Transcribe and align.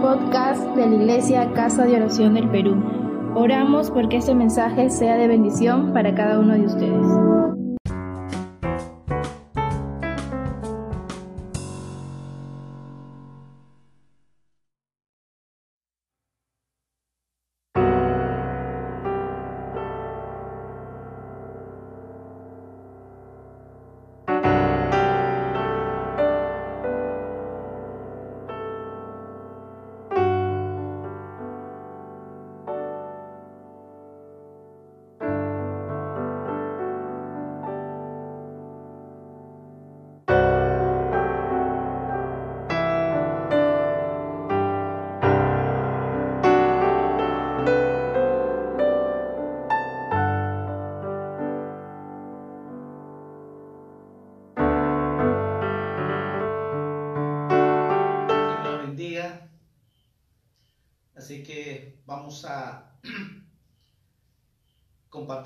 podcast 0.00 0.62
de 0.76 0.86
la 0.86 0.94
Iglesia 0.94 1.52
Casa 1.54 1.84
de 1.84 1.96
Oración 1.96 2.34
del 2.34 2.48
Perú. 2.48 2.76
Oramos 3.34 3.90
porque 3.90 4.18
este 4.18 4.34
mensaje 4.34 4.90
sea 4.90 5.16
de 5.16 5.26
bendición 5.28 5.92
para 5.92 6.14
cada 6.14 6.38
uno 6.38 6.54
de 6.54 6.66
ustedes. 6.66 7.57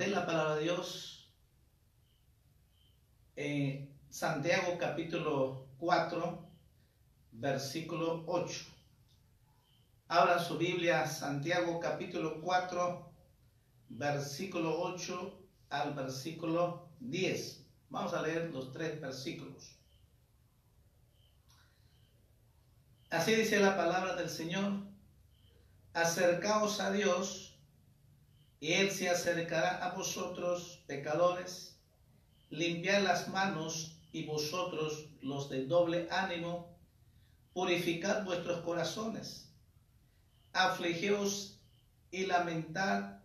Compartir 0.03 0.08
la 0.08 0.27
palabra 0.27 0.56
de 0.56 0.62
Dios 0.62 1.33
en 3.36 3.97
Santiago 4.11 4.77
capítulo 4.78 5.69
4, 5.78 6.48
versículo 7.33 8.25
8. 8.27 8.64
Abra 10.08 10.39
su 10.41 10.58
Biblia, 10.58 11.06
Santiago 11.06 11.78
capítulo 11.78 12.41
4, 12.41 13.12
versículo 13.91 14.80
8 14.80 15.39
al 15.70 15.95
versículo 15.95 16.89
10. 17.00 17.64
Vamos 17.91 18.12
a 18.12 18.23
leer 18.23 18.50
los 18.50 18.73
tres 18.73 19.00
versículos. 19.00 19.78
Así 23.11 23.34
dice 23.34 23.61
la 23.61 23.77
palabra 23.77 24.17
del 24.17 24.30
Señor 24.30 24.73
acercaos 25.95 26.80
a 26.80 26.91
Dios, 26.91 27.52
y 28.62 28.74
Él 28.74 28.92
se 28.92 29.10
acercará 29.10 29.84
a 29.84 29.92
vosotros, 29.92 30.84
pecadores, 30.86 31.74
limpiad 32.48 33.02
las 33.02 33.27
manos, 33.27 33.98
y 34.12 34.24
vosotros, 34.24 35.08
los 35.20 35.50
de 35.50 35.66
doble 35.66 36.06
ánimo, 36.12 36.72
purificad 37.55 38.24
vuestros 38.24 38.60
corazones, 38.60 39.48
afligeos 40.52 41.58
y 42.12 42.27
lamentad, 42.27 43.18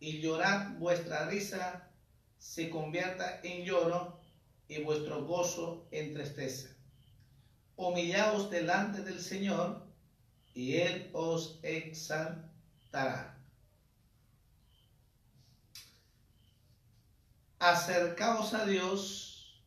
y 0.00 0.22
llorad 0.22 0.78
vuestra 0.78 1.28
risa, 1.28 1.90
se 2.38 2.70
convierta 2.70 3.40
en 3.42 3.66
lloro, 3.66 4.18
y 4.68 4.82
vuestro 4.82 5.22
gozo 5.26 5.86
en 5.90 6.14
tristeza. 6.14 6.70
Humillaos 7.76 8.48
delante 8.48 9.02
del 9.02 9.20
Señor, 9.20 9.86
y 10.54 10.76
Él 10.76 11.10
os 11.12 11.58
exaltará. 11.62 13.37
Acercaos 17.58 18.54
a 18.54 18.64
Dios, 18.64 19.62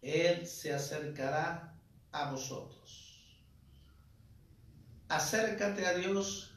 Él 0.00 0.46
se 0.46 0.72
acercará 0.72 1.74
a 2.10 2.30
vosotros. 2.30 3.36
Acércate 5.08 5.86
a 5.86 5.94
Dios 5.94 6.54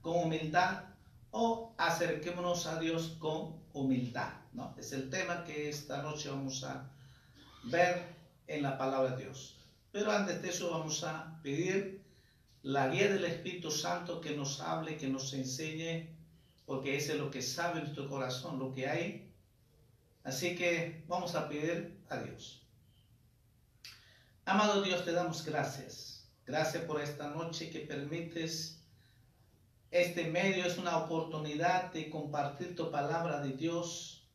con 0.00 0.24
humildad 0.24 0.84
o 1.30 1.72
acerquémonos 1.78 2.66
a 2.66 2.80
Dios 2.80 3.16
con 3.20 3.62
humildad. 3.72 4.32
¿no? 4.52 4.74
Es 4.76 4.92
el 4.92 5.08
tema 5.08 5.44
que 5.44 5.68
esta 5.68 6.02
noche 6.02 6.30
vamos 6.30 6.64
a 6.64 6.90
ver 7.64 8.16
en 8.48 8.62
la 8.62 8.76
palabra 8.76 9.10
de 9.10 9.24
Dios. 9.24 9.56
Pero 9.92 10.10
antes 10.10 10.42
de 10.42 10.48
eso 10.48 10.70
vamos 10.70 11.04
a 11.04 11.38
pedir 11.42 12.02
la 12.62 12.88
guía 12.88 13.12
del 13.12 13.24
Espíritu 13.24 13.70
Santo 13.70 14.20
que 14.20 14.36
nos 14.36 14.60
hable, 14.60 14.96
que 14.96 15.08
nos 15.08 15.32
enseñe, 15.32 16.08
porque 16.66 16.96
ese 16.96 17.12
es 17.12 17.18
lo 17.18 17.30
que 17.30 17.40
sabe 17.40 17.80
nuestro 17.80 18.08
corazón, 18.08 18.58
lo 18.58 18.74
que 18.74 18.88
hay. 18.88 19.27
Así 20.24 20.56
que 20.56 21.04
vamos 21.08 21.34
a 21.34 21.48
pedir 21.48 22.04
a 22.08 22.18
Dios. 22.18 22.66
Amado 24.44 24.82
Dios, 24.82 25.04
te 25.04 25.12
damos 25.12 25.44
gracias. 25.44 26.30
Gracias 26.46 26.84
por 26.84 27.00
esta 27.00 27.28
noche 27.28 27.70
que 27.70 27.80
permites. 27.80 28.82
Este 29.90 30.30
medio 30.30 30.64
es 30.64 30.78
una 30.78 30.96
oportunidad 30.96 31.92
de 31.92 32.08
compartir 32.08 32.74
tu 32.74 32.90
palabra 32.90 33.40
de 33.40 33.52
Dios. 33.52 34.26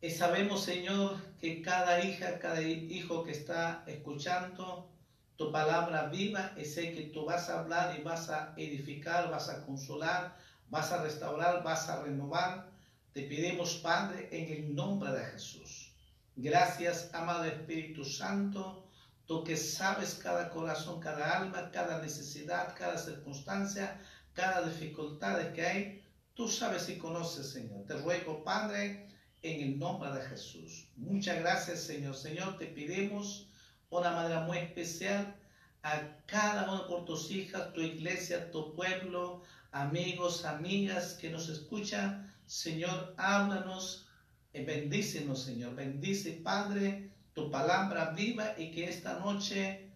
Y 0.00 0.10
sabemos, 0.10 0.64
Señor, 0.64 1.16
que 1.40 1.62
cada 1.62 2.04
hija, 2.04 2.38
cada 2.38 2.60
hijo 2.60 3.24
que 3.24 3.32
está 3.32 3.84
escuchando, 3.86 4.90
tu 5.36 5.50
palabra 5.50 6.08
viva 6.08 6.52
y 6.56 6.64
sé 6.64 6.92
que 6.92 7.04
tú 7.04 7.24
vas 7.24 7.48
a 7.48 7.60
hablar 7.60 7.98
y 7.98 8.02
vas 8.02 8.28
a 8.28 8.52
edificar, 8.56 9.30
vas 9.30 9.48
a 9.48 9.64
consolar, 9.64 10.36
vas 10.68 10.92
a 10.92 11.02
restaurar, 11.02 11.62
vas 11.62 11.88
a 11.88 12.02
renovar. 12.02 12.73
Te 13.14 13.22
pedimos, 13.22 13.76
Padre, 13.76 14.28
en 14.32 14.52
el 14.52 14.74
nombre 14.74 15.12
de 15.12 15.24
Jesús. 15.26 15.92
Gracias, 16.34 17.10
amado 17.14 17.44
Espíritu 17.44 18.04
Santo, 18.04 18.88
tú 19.24 19.44
que 19.44 19.56
sabes 19.56 20.14
cada 20.14 20.50
corazón, 20.50 20.98
cada 20.98 21.38
alma, 21.38 21.70
cada 21.70 22.02
necesidad, 22.02 22.74
cada 22.76 22.98
circunstancia, 22.98 24.00
cada 24.32 24.66
dificultad 24.68 25.52
que 25.52 25.64
hay. 25.64 26.04
Tú 26.34 26.48
sabes 26.48 26.88
y 26.88 26.98
conoces, 26.98 27.50
Señor. 27.50 27.86
Te 27.86 27.94
ruego, 27.98 28.42
Padre, 28.42 29.06
en 29.42 29.60
el 29.60 29.78
nombre 29.78 30.10
de 30.10 30.28
Jesús. 30.30 30.88
Muchas 30.96 31.38
gracias, 31.38 31.82
Señor. 31.82 32.16
Señor, 32.16 32.58
te 32.58 32.66
pedimos 32.66 33.48
una 33.90 34.10
manera 34.10 34.40
muy 34.40 34.58
especial 34.58 35.36
a 35.84 36.00
cada 36.26 36.64
uno 36.68 36.88
por 36.88 37.04
tus 37.04 37.30
hijas, 37.30 37.72
tu 37.74 37.80
iglesia, 37.80 38.50
tu 38.50 38.74
pueblo, 38.74 39.44
amigos, 39.70 40.44
amigas 40.44 41.14
que 41.14 41.30
nos 41.30 41.48
escuchan. 41.48 42.33
Señor, 42.46 43.14
háblanos, 43.16 44.08
y 44.52 44.64
bendícenos, 44.64 45.42
Señor. 45.42 45.74
Bendice, 45.74 46.40
Padre, 46.44 47.10
tu 47.34 47.50
palabra 47.50 48.10
viva 48.10 48.54
y 48.56 48.70
que 48.70 48.88
esta 48.88 49.18
noche 49.18 49.90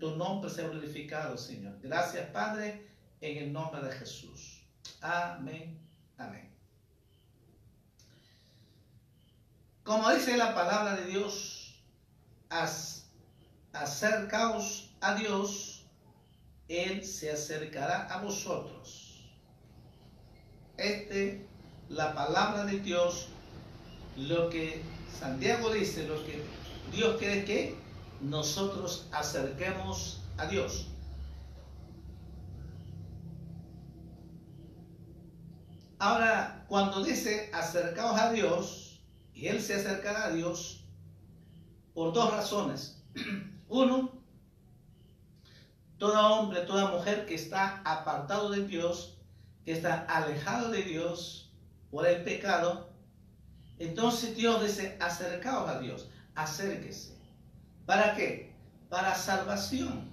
tu 0.00 0.16
nombre 0.16 0.50
sea 0.50 0.68
glorificado, 0.68 1.38
Señor. 1.38 1.78
Gracias, 1.80 2.28
Padre, 2.30 2.88
en 3.20 3.38
el 3.38 3.52
nombre 3.52 3.80
de 3.82 3.92
Jesús. 3.92 4.66
Amén. 5.00 5.78
Amén. 6.18 6.50
Como 9.84 10.10
dice 10.10 10.36
la 10.36 10.54
palabra 10.54 10.96
de 10.96 11.06
Dios, 11.06 11.80
acercaos 13.72 14.92
a 15.00 15.14
Dios, 15.14 15.86
Él 16.68 17.04
se 17.04 17.30
acercará 17.30 18.06
a 18.06 18.22
vosotros. 18.22 19.30
Este, 20.76 21.46
la 21.88 22.14
palabra 22.14 22.64
de 22.64 22.80
Dios, 22.80 23.28
lo 24.16 24.48
que 24.48 24.82
Santiago 25.18 25.72
dice, 25.72 26.06
lo 26.06 26.24
que 26.24 26.42
Dios 26.92 27.16
quiere 27.18 27.44
que 27.44 27.76
nosotros 28.20 29.06
acerquemos 29.12 30.20
a 30.36 30.46
Dios. 30.46 30.88
Ahora, 35.98 36.64
cuando 36.68 37.02
dice 37.02 37.50
acercaos 37.52 38.18
a 38.20 38.32
Dios, 38.32 39.00
y 39.34 39.46
Él 39.46 39.60
se 39.60 39.74
acercará 39.74 40.26
a 40.26 40.30
Dios, 40.30 40.84
por 41.94 42.12
dos 42.12 42.30
razones. 42.32 43.02
Uno, 43.68 44.12
todo 45.98 46.34
hombre, 46.34 46.60
toda 46.62 46.90
mujer 46.90 47.24
que 47.26 47.34
está 47.34 47.80
apartado 47.84 48.50
de 48.50 48.66
Dios, 48.66 49.18
que 49.64 49.72
está 49.72 50.04
alejado 50.04 50.70
de 50.70 50.82
Dios 50.82 51.43
por 51.94 52.08
el 52.08 52.24
pecado, 52.24 52.90
entonces 53.78 54.34
Dios 54.34 54.60
dice, 54.60 54.98
acercaos 55.00 55.70
a 55.70 55.78
Dios, 55.78 56.08
acérquese. 56.34 57.16
¿Para 57.86 58.16
qué? 58.16 58.52
Para 58.88 59.14
salvación. 59.14 60.10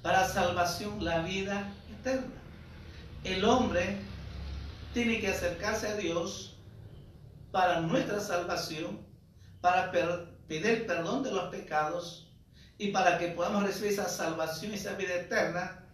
Para 0.00 0.28
salvación, 0.28 1.04
la 1.04 1.22
vida 1.22 1.72
eterna. 1.90 2.40
El 3.24 3.44
hombre 3.44 3.96
tiene 4.94 5.18
que 5.18 5.26
acercarse 5.26 5.88
a 5.88 5.96
Dios 5.96 6.56
para 7.50 7.80
nuestra 7.80 8.20
salvación, 8.20 9.04
para 9.60 9.90
pedir 9.90 10.86
perdón 10.86 11.24
de 11.24 11.32
los 11.32 11.50
pecados 11.50 12.30
y 12.78 12.92
para 12.92 13.18
que 13.18 13.28
podamos 13.30 13.64
recibir 13.64 13.90
esa 13.90 14.08
salvación 14.08 14.70
y 14.70 14.76
esa 14.76 14.94
vida 14.94 15.14
eterna 15.14 15.84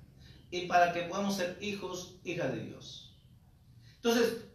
y 0.51 0.67
para 0.67 0.93
que 0.93 1.05
podamos 1.05 1.37
ser 1.39 1.57
hijos, 1.63 2.17
hijas 2.25 2.53
de 2.53 2.59
Dios. 2.59 3.17
Entonces, 3.97 4.52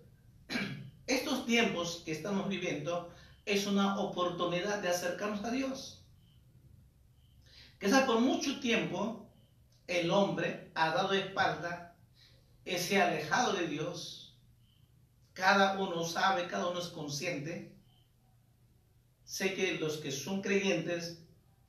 estos 1.07 1.45
tiempos 1.45 2.04
que 2.06 2.12
estamos 2.12 2.50
viviendo 2.50 3.09
es 3.45 3.65
una 3.65 3.98
oportunidad 4.00 4.81
de 4.81 4.89
acercarnos 4.89 5.44
a 5.45 5.51
Dios. 5.51 6.04
Quizás 7.80 8.04
por 8.04 8.19
mucho 8.19 8.59
tiempo 8.59 9.25
el 9.88 10.12
hombre 10.12 10.69
ha 10.75 10.89
dado 10.89 11.13
espalda, 11.13 11.95
se 12.65 13.01
ha 13.01 13.07
alejado 13.07 13.54
de 13.54 13.68
Dios. 13.68 14.36
Cada 15.31 15.80
uno 15.80 16.04
sabe, 16.04 16.48
cada 16.48 16.68
uno 16.68 16.80
es 16.80 16.88
consciente. 16.88 17.71
Sé 19.24 19.53
que 19.53 19.75
los 19.75 19.98
que 19.98 20.12
son 20.12 20.42
creyentes 20.42 21.21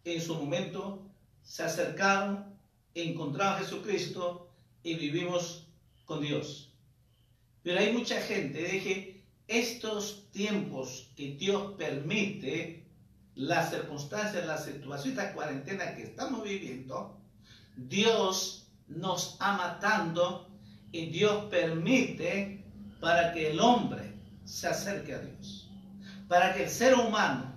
en 0.05 0.21
su 0.21 0.35
momento 0.35 1.07
se 1.45 1.63
acercaron, 1.63 2.59
encontraron 2.95 3.55
a 3.55 3.59
Jesucristo 3.59 4.51
y 4.83 4.95
vivimos 4.95 5.69
con 6.07 6.23
Dios. 6.23 6.73
Pero 7.63 7.79
hay 7.79 7.93
mucha 7.93 8.21
gente 8.21 8.63
que 8.83 9.18
estos 9.49 10.31
tiempos 10.31 11.11
que 11.17 11.33
Dios 11.33 11.75
permite, 11.77 12.85
las 13.35 13.71
circunstancias, 13.71 14.47
la 14.47 14.59
situación, 14.59 15.19
esta 15.19 15.33
cuarentena 15.33 15.95
que 15.97 16.05
estamos 16.05 16.45
viviendo, 16.45 17.19
Dios 17.77 18.69
nos 18.89 19.37
ama 19.41 19.79
tanto 19.81 20.49
y 20.93 21.07
Dios 21.07 21.45
permite 21.51 22.65
para 23.01 23.33
que 23.33 23.51
el 23.51 23.61
hombre 23.61 24.13
se 24.45 24.69
acerque 24.69 25.15
a 25.15 25.19
Dios, 25.19 25.71
para 26.29 26.55
que 26.55 26.65
el 26.65 26.71
ser 26.71 26.95
humano 26.95 27.53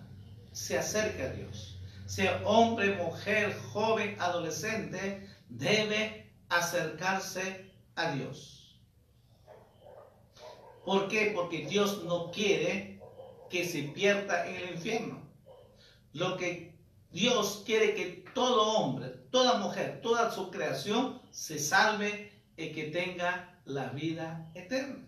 se 0.51 0.77
acerque 0.77 1.23
a 1.23 1.33
Dios 1.33 1.71
sea 2.11 2.41
hombre, 2.43 2.95
mujer, 2.95 3.57
joven, 3.71 4.17
adolescente, 4.19 5.29
debe 5.47 6.29
acercarse 6.49 7.71
a 7.95 8.11
Dios. 8.11 8.60
¿Por 10.85 11.07
qué? 11.07 11.31
Porque 11.35 11.65
Dios 11.65 12.03
no 12.03 12.31
quiere 12.31 12.99
que 13.49 13.67
se 13.67 13.83
pierda 13.83 14.47
en 14.47 14.55
el 14.55 14.75
infierno. 14.75 15.21
Lo 16.13 16.37
que 16.37 16.75
Dios 17.11 17.63
quiere 17.65 17.93
que 17.93 18.25
todo 18.33 18.77
hombre, 18.77 19.09
toda 19.29 19.59
mujer, 19.59 19.99
toda 20.01 20.31
su 20.31 20.49
creación 20.49 21.21
se 21.31 21.59
salve 21.59 22.31
y 22.57 22.71
que 22.71 22.85
tenga 22.85 23.59
la 23.65 23.89
vida 23.89 24.49
eterna. 24.55 25.05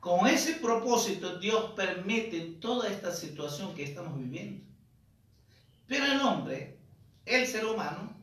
Con 0.00 0.26
ese 0.26 0.54
propósito 0.54 1.38
Dios 1.38 1.72
permite 1.76 2.40
toda 2.60 2.88
esta 2.88 3.12
situación 3.12 3.74
que 3.74 3.84
estamos 3.84 4.18
viviendo. 4.18 4.64
Pero 5.86 6.06
el 6.06 6.20
hombre, 6.20 6.78
el 7.26 7.46
ser 7.46 7.66
humano, 7.66 8.16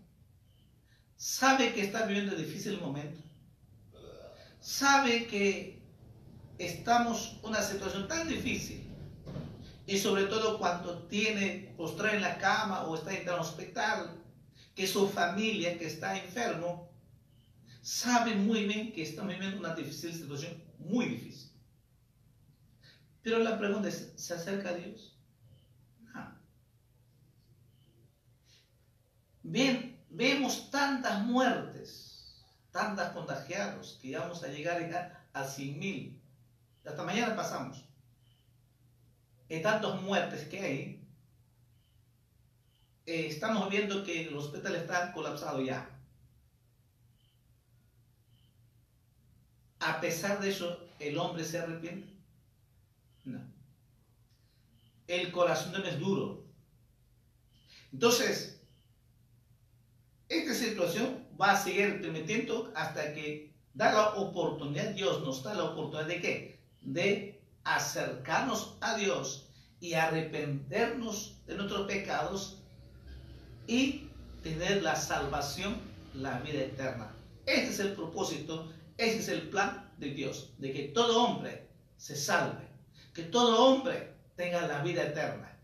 sabe 1.15 1.73
que 1.73 1.81
está 1.81 2.06
viviendo 2.06 2.35
difícil 2.35 2.80
momento. 2.80 3.21
Sabe 4.59 5.27
que 5.27 5.76
estamos 6.57 7.38
en 7.42 7.50
una 7.50 7.62
situación 7.62 8.07
tan 8.07 8.27
difícil. 8.27 8.83
Y 9.86 9.98
sobre 9.98 10.25
todo 10.25 10.59
cuando 10.59 11.04
tiene 11.04 11.74
postrado 11.77 12.15
en 12.15 12.21
la 12.21 12.38
cama 12.38 12.83
o 12.83 12.95
está 12.95 13.13
en 13.13 13.27
el 13.27 13.36
hospital, 13.36 14.21
que 14.75 14.86
su 14.86 15.07
familia 15.07 15.77
que 15.77 15.88
está 15.88 16.18
enfermo, 16.18 16.92
sabe 17.81 18.36
muy 18.36 18.65
bien 18.65 18.92
que 18.92 19.01
está 19.01 19.24
viviendo 19.24 19.59
una 19.59 19.74
difícil 19.74 20.13
situación, 20.13 20.62
muy 20.77 21.06
difícil. 21.06 21.51
Pero 23.21 23.39
la 23.39 23.57
pregunta 23.57 23.88
es, 23.88 24.13
¿se 24.15 24.33
acerca 24.33 24.69
a 24.69 24.74
Dios? 24.74 25.18
Bien, 29.42 29.98
vemos 30.09 30.69
tantas 30.69 31.24
muertes, 31.24 32.45
tantas 32.71 33.13
contagiados, 33.13 33.98
que 34.01 34.18
vamos 34.18 34.44
a 34.44 34.48
llegar 34.48 35.25
a 35.31 35.44
100 35.45 35.80
mil. 35.80 36.16
Hasta 36.87 37.03
mañana 37.03 37.35
pasamos. 37.35 37.83
En 39.49 39.61
tantas 39.61 40.01
muertes 40.01 40.47
que 40.47 40.59
hay, 40.59 41.07
eh, 43.05 43.27
estamos 43.27 43.69
viendo 43.69 44.03
que 44.03 44.27
el 44.27 44.37
hospital 44.37 44.75
está 44.75 45.11
colapsado 45.11 45.61
ya. 45.61 45.89
A 49.79 49.99
pesar 50.01 50.39
de 50.39 50.49
eso, 50.49 50.79
¿el 50.99 51.17
hombre 51.17 51.43
se 51.43 51.59
arrepiente? 51.59 52.13
No. 53.25 53.39
El 55.07 55.31
corazón 55.31 55.73
no 55.73 55.85
es 55.85 55.99
duro. 55.99 56.45
Entonces, 57.91 58.61
esta 60.27 60.53
situación 60.53 61.27
va 61.39 61.51
a 61.51 61.57
seguir 61.57 62.01
permitiendo 62.01 62.71
hasta 62.75 63.13
que 63.13 63.53
da 63.73 63.91
la 63.91 64.09
oportunidad, 64.15 64.89
Dios 64.91 65.23
nos 65.23 65.43
da 65.43 65.53
la 65.53 65.65
oportunidad 65.65 66.07
de 66.07 66.21
qué? 66.21 66.56
De 66.87 67.41
acercarnos 67.63 68.77
a 68.79 68.95
Dios 68.95 69.49
y 69.81 69.93
arrepentirnos 69.93 71.35
de 71.45 71.55
nuestros 71.55 71.85
pecados 71.85 72.63
y 73.67 74.09
tener 74.41 74.81
la 74.81 74.95
salvación, 74.95 75.75
la 76.13 76.39
vida 76.39 76.61
eterna. 76.61 77.13
Este 77.45 77.69
es 77.69 77.79
el 77.79 77.93
propósito, 77.93 78.71
ese 78.97 79.19
es 79.19 79.27
el 79.27 79.49
plan 79.49 79.91
de 79.97 80.11
Dios, 80.11 80.53
de 80.57 80.71
que 80.71 80.83
todo 80.83 81.23
hombre 81.23 81.67
se 81.97 82.15
salve, 82.15 82.67
que 83.13 83.23
todo 83.23 83.65
hombre 83.65 84.13
tenga 84.37 84.65
la 84.65 84.81
vida 84.81 85.03
eterna, 85.03 85.57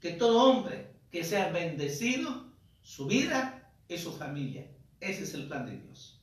que 0.00 0.12
todo 0.12 0.42
hombre 0.50 0.94
que 1.10 1.24
sea 1.24 1.50
bendecido, 1.50 2.46
su 2.82 3.06
vida 3.06 3.70
es 3.88 4.02
su 4.02 4.12
familia. 4.12 4.66
Ese 5.00 5.24
es 5.24 5.34
el 5.34 5.48
plan 5.48 5.66
de 5.66 5.76
Dios. 5.76 6.20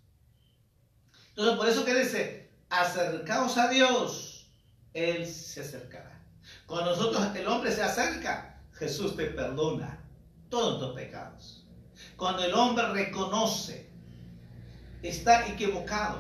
Entonces, 1.30 1.58
por 1.58 1.70
eso 1.70 1.86
que 1.86 1.94
dice, 1.94 2.50
acercaos 2.70 3.58
a 3.58 3.70
Dios, 3.70 4.37
Él 4.94 5.26
se 5.26 5.62
acercará. 5.62 6.22
Cuando 6.66 6.92
nosotros, 6.92 7.36
el 7.36 7.48
hombre 7.48 7.72
se 7.72 7.84
acerca, 7.84 8.62
Jesús 8.74 9.16
te 9.16 9.26
perdona 9.26 10.00
todos 10.50 10.80
tus 10.80 10.96
pecados. 10.96 11.66
Cuando 12.16 12.44
el 12.44 12.54
hombre 12.54 12.88
reconoce, 12.90 13.90
está 15.02 15.48
equivocado, 15.48 16.20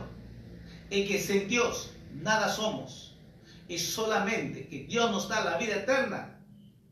y 0.89 1.07
que 1.07 1.19
sin 1.19 1.47
Dios 1.47 1.91
nada 2.13 2.49
somos, 2.49 3.17
y 3.67 3.77
solamente 3.77 4.67
que 4.67 4.85
Dios 4.85 5.11
nos 5.11 5.27
da 5.27 5.43
la 5.43 5.57
vida 5.57 5.75
eterna, 5.75 6.39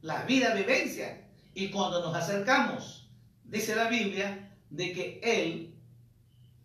la 0.02 0.24
vida 0.24 0.54
vivencia, 0.54 1.28
y 1.54 1.70
cuando 1.72 2.02
nos 2.02 2.16
acercamos, 2.16 3.10
dice 3.44 3.76
la 3.76 3.88
Biblia, 3.88 4.56
de 4.70 4.94
que 4.94 5.20
Él 5.24 5.76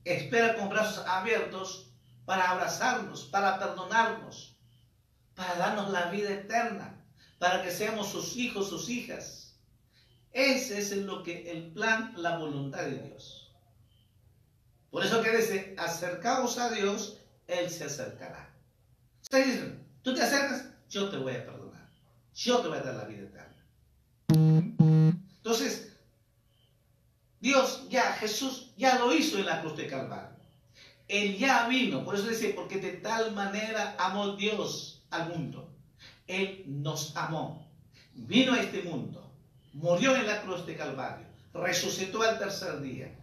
espera 0.04 0.56
con 0.56 0.68
brazos 0.68 1.06
abiertos 1.06 1.92
para 2.24 2.50
abrazarnos, 2.50 3.24
para 3.24 3.58
perdonarnos, 3.58 4.49
para 5.40 5.54
darnos 5.54 5.90
la 5.90 6.10
vida 6.10 6.32
eterna, 6.32 7.02
para 7.38 7.62
que 7.62 7.70
seamos 7.70 8.08
sus 8.08 8.36
hijos, 8.36 8.68
sus 8.68 8.90
hijas. 8.90 9.58
Ese 10.32 10.78
es 10.78 10.94
lo 10.98 11.22
que 11.22 11.50
el 11.50 11.72
plan, 11.72 12.12
la 12.18 12.36
voluntad 12.36 12.82
de 12.82 12.98
Dios. 12.98 13.50
Por 14.90 15.02
eso 15.02 15.22
que 15.22 15.34
dice, 15.34 15.74
acercaos 15.78 16.58
a 16.58 16.68
Dios, 16.68 17.16
Él 17.46 17.70
se 17.70 17.84
acercará. 17.84 18.54
Ustedes 19.22 19.46
dicen, 19.46 19.88
tú 20.02 20.14
te 20.14 20.20
acercas, 20.20 20.66
yo 20.90 21.08
te 21.08 21.16
voy 21.16 21.32
a 21.32 21.46
perdonar. 21.46 21.88
Yo 22.34 22.58
te 22.58 22.68
voy 22.68 22.76
a 22.76 22.82
dar 22.82 22.96
la 22.96 23.04
vida 23.04 23.22
eterna. 23.22 23.66
Entonces, 25.38 25.96
Dios 27.40 27.88
ya, 27.88 28.12
Jesús 28.12 28.74
ya 28.76 28.98
lo 28.98 29.14
hizo 29.14 29.38
en 29.38 29.46
la 29.46 29.62
cruz 29.62 29.74
de 29.78 29.86
Calvario. 29.86 30.36
Él 31.08 31.38
ya 31.38 31.66
vino, 31.66 32.04
por 32.04 32.14
eso 32.14 32.28
dice, 32.28 32.52
porque 32.54 32.78
de 32.78 32.92
tal 32.98 33.32
manera 33.32 33.96
amó 33.98 34.36
Dios 34.36 34.98
al 35.10 35.28
mundo. 35.28 35.72
Él 36.26 36.64
nos 36.66 37.16
amó. 37.16 37.68
Vino 38.14 38.54
a 38.54 38.60
este 38.60 38.82
mundo, 38.82 39.32
murió 39.72 40.16
en 40.16 40.26
la 40.26 40.42
cruz 40.42 40.66
de 40.66 40.76
Calvario, 40.76 41.26
resucitó 41.54 42.22
al 42.22 42.38
tercer 42.38 42.80
día. 42.80 43.14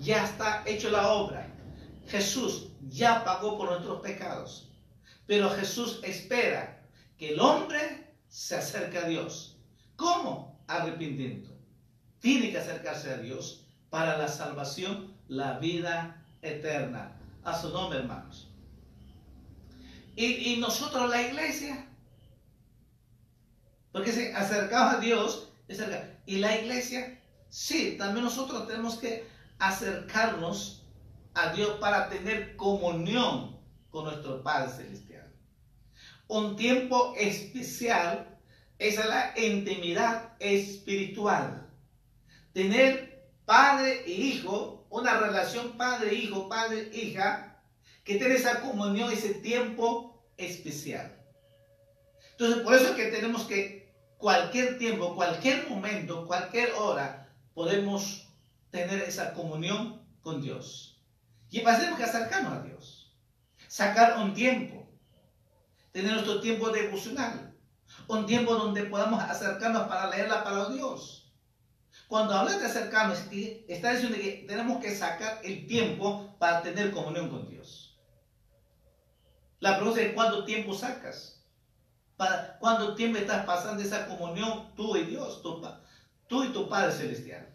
Ya 0.00 0.24
está 0.24 0.62
hecho 0.66 0.90
la 0.90 1.12
obra. 1.12 1.46
Jesús 2.08 2.68
ya 2.88 3.24
pagó 3.24 3.56
por 3.56 3.70
nuestros 3.70 4.00
pecados. 4.00 4.70
Pero 5.26 5.50
Jesús 5.50 6.00
espera 6.02 6.82
que 7.16 7.32
el 7.32 7.40
hombre 7.40 8.14
se 8.28 8.56
acerque 8.56 8.98
a 8.98 9.06
Dios. 9.06 9.56
¿Cómo? 9.96 10.58
Arrepintiendo 10.66 11.54
tiene 12.24 12.50
que 12.50 12.56
acercarse 12.56 13.12
a 13.12 13.18
Dios 13.18 13.66
para 13.90 14.16
la 14.16 14.28
salvación, 14.28 15.12
la 15.28 15.58
vida 15.58 16.24
eterna. 16.40 17.12
A 17.44 17.60
su 17.60 17.68
nombre, 17.68 17.98
hermanos. 17.98 18.48
Y, 20.16 20.56
nosotros, 20.58 21.10
la 21.10 21.22
iglesia, 21.22 21.86
porque 23.92 24.12
se 24.12 24.32
acercaba 24.34 24.92
a 24.92 25.00
Dios, 25.00 25.52
y 26.26 26.36
la 26.36 26.56
iglesia, 26.56 27.20
sí, 27.48 27.96
también 27.98 28.24
nosotros 28.24 28.66
tenemos 28.68 28.96
que 28.96 29.26
acercarnos 29.58 30.84
a 31.34 31.52
Dios 31.52 31.78
para 31.80 32.08
tener 32.08 32.56
comunión 32.56 33.58
con 33.90 34.04
nuestro 34.04 34.42
Padre 34.42 34.72
Celestial. 34.72 35.32
Un 36.28 36.56
tiempo 36.56 37.14
especial 37.16 38.38
es 38.78 38.96
la 38.96 39.34
intimidad 39.36 40.32
espiritual. 40.38 41.68
Tener 42.52 43.14
padre 43.44 44.04
e 44.06 44.10
hijo, 44.10 44.86
una 44.90 45.18
relación 45.18 45.76
padre-hijo, 45.76 46.48
padre-hija, 46.48 47.53
que 48.04 48.16
tiene 48.16 48.34
esa 48.34 48.60
comunión, 48.60 49.10
ese 49.10 49.34
tiempo 49.34 50.22
especial. 50.36 51.20
Entonces, 52.32 52.62
por 52.62 52.74
eso 52.74 52.88
es 52.88 52.96
que 52.96 53.06
tenemos 53.06 53.44
que 53.44 53.94
cualquier 54.18 54.78
tiempo, 54.78 55.14
cualquier 55.14 55.68
momento, 55.68 56.26
cualquier 56.26 56.72
hora, 56.72 57.32
podemos 57.54 58.28
tener 58.70 59.00
esa 59.02 59.32
comunión 59.32 60.04
con 60.20 60.42
Dios. 60.42 61.00
Y 61.50 61.60
tenemos 61.60 61.98
que 61.98 62.04
acercarnos 62.04 62.52
a 62.52 62.62
Dios. 62.62 63.16
Sacar 63.68 64.18
un 64.18 64.34
tiempo. 64.34 64.88
Tener 65.92 66.12
nuestro 66.12 66.40
tiempo 66.40 66.70
devocional. 66.70 67.54
Un 68.08 68.26
tiempo 68.26 68.54
donde 68.56 68.82
podamos 68.84 69.22
acercarnos 69.22 69.86
para 69.86 70.10
leer 70.10 70.28
la 70.28 70.42
palabra 70.42 70.70
de 70.70 70.76
Dios. 70.76 71.32
Cuando 72.08 72.34
habla 72.34 72.58
de 72.58 72.66
acercarnos, 72.66 73.18
está 73.68 73.92
diciendo 73.92 74.18
que 74.18 74.44
tenemos 74.48 74.82
que 74.82 74.94
sacar 74.94 75.40
el 75.44 75.66
tiempo 75.66 76.36
para 76.38 76.62
tener 76.62 76.90
comunión 76.90 77.30
con 77.30 77.48
Dios. 77.48 77.83
La 79.64 79.78
pregunta 79.78 80.02
es, 80.02 80.12
¿cuánto 80.12 80.44
tiempo 80.44 80.74
sacas? 80.74 81.42
¿Para 82.18 82.58
¿Cuánto 82.58 82.94
tiempo 82.94 83.16
estás 83.16 83.46
pasando 83.46 83.82
esa 83.82 84.06
comunión 84.06 84.74
tú 84.76 84.94
y 84.94 85.04
Dios, 85.04 85.40
tú 85.40 86.44
y 86.44 86.48
tu 86.48 86.68
Padre 86.68 86.92
Celestial? 86.92 87.48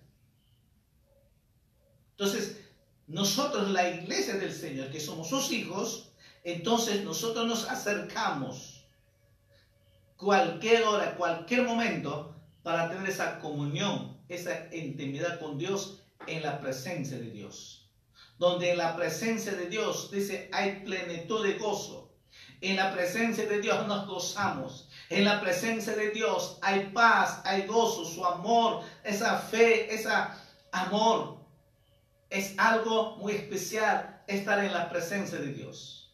Entonces, 2.09 2.61
nosotros, 3.05 3.69
la 3.69 3.87
iglesia 3.87 4.37
del 4.37 4.51
Señor, 4.51 4.89
que 4.89 4.99
somos 4.99 5.29
sus 5.29 5.51
hijos, 5.51 6.11
entonces 6.43 7.03
nosotros 7.03 7.45
nos 7.45 7.69
acercamos 7.69 8.87
cualquier 10.17 10.85
hora, 10.85 11.15
cualquier 11.15 11.61
momento, 11.61 12.35
para 12.63 12.89
tener 12.89 13.07
esa 13.07 13.37
comunión, 13.37 14.17
esa 14.29 14.73
intimidad 14.75 15.39
con 15.39 15.59
Dios 15.59 16.01
en 16.25 16.41
la 16.41 16.59
presencia 16.59 17.19
de 17.19 17.29
Dios. 17.29 17.78
Donde 18.39 18.71
en 18.71 18.77
la 18.77 18.95
presencia 18.95 19.51
de 19.51 19.67
Dios, 19.67 20.09
dice, 20.11 20.49
hay 20.51 20.81
plenitud 20.83 21.45
de 21.45 21.59
gozo. 21.59 22.09
En 22.61 22.75
la 22.75 22.91
presencia 22.91 23.45
de 23.45 23.61
Dios 23.61 23.85
nos 23.87 24.07
gozamos. 24.07 24.89
En 25.09 25.25
la 25.25 25.39
presencia 25.39 25.95
de 25.95 26.09
Dios 26.09 26.57
hay 26.61 26.89
paz, 26.93 27.41
hay 27.45 27.67
gozo, 27.67 28.03
su 28.03 28.25
amor, 28.25 28.81
esa 29.03 29.37
fe, 29.37 29.93
ese 29.93 30.09
amor 30.71 31.39
es 32.29 32.53
algo 32.57 33.17
muy 33.17 33.33
especial 33.33 34.21
estar 34.27 34.63
en 34.63 34.73
la 34.73 34.89
presencia 34.89 35.39
de 35.39 35.53
Dios. 35.53 36.08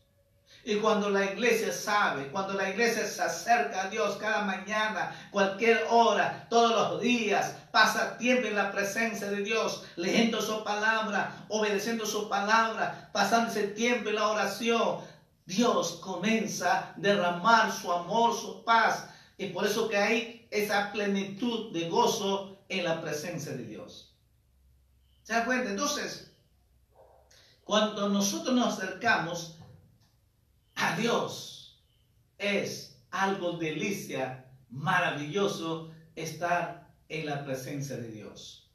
Y 0.68 0.78
cuando 0.78 1.12
la 1.12 1.24
iglesia 1.24 1.72
sabe, 1.72 2.30
cuando 2.30 2.54
la 2.54 2.68
iglesia 2.68 3.06
se 3.06 3.22
acerca 3.22 3.84
a 3.84 3.90
Dios 3.90 4.18
cada 4.18 4.42
mañana, 4.42 5.16
cualquier 5.30 5.86
hora, 5.92 6.48
todos 6.50 6.72
los 6.72 7.02
días, 7.02 7.56
pasa 7.72 8.18
tiempo 8.18 8.48
en 8.48 8.56
la 8.56 8.72
presencia 8.72 9.30
de 9.30 9.44
Dios, 9.44 9.84
leyendo 9.96 10.42
su 10.42 10.64
palabra, 10.64 11.46
obedeciendo 11.50 12.04
su 12.08 12.28
palabra, 12.28 13.12
pasando 13.14 13.52
ese 13.52 13.68
tiempo 13.68 14.10
en 14.10 14.16
la 14.16 14.28
oración, 14.28 15.02
Dios 15.46 16.00
comienza 16.02 16.80
a 16.80 16.94
derramar 16.98 17.72
su 17.72 17.92
amor, 17.92 18.34
su 18.34 18.64
paz. 18.64 19.08
Y 19.38 19.50
por 19.50 19.68
eso 19.68 19.88
que 19.88 19.98
hay 19.98 20.48
esa 20.50 20.92
plenitud 20.92 21.72
de 21.74 21.90
gozo 21.90 22.58
en 22.70 22.86
la 22.86 23.02
presencia 23.02 23.52
de 23.52 23.66
Dios. 23.66 24.16
¿Se 25.22 25.34
da 25.34 25.46
cuenta? 25.46 25.70
Entonces, 25.70 26.32
cuando 27.64 28.10
nosotros 28.10 28.56
nos 28.56 28.80
acercamos 28.80 29.55
a 30.76 30.96
Dios, 30.98 31.82
es 32.38 33.02
algo 33.12 33.54
delicia, 33.54 34.46
maravilloso 34.70 35.92
estar 36.16 36.94
en 37.08 37.26
la 37.26 37.44
presencia 37.44 37.98
de 37.98 38.10
Dios. 38.10 38.70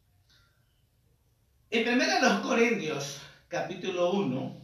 En 1.70 1.88
1 1.88 2.42
Corintios, 2.42 3.20
capítulo 3.48 4.12
1, 4.12 4.60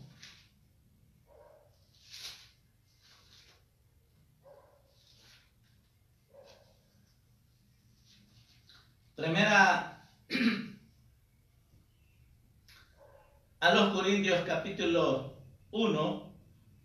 Primera 9.17 10.09
a 13.61 13.75
los 13.75 13.95
Corintios 13.95 14.45
capítulo 14.45 15.39
1, 15.71 16.26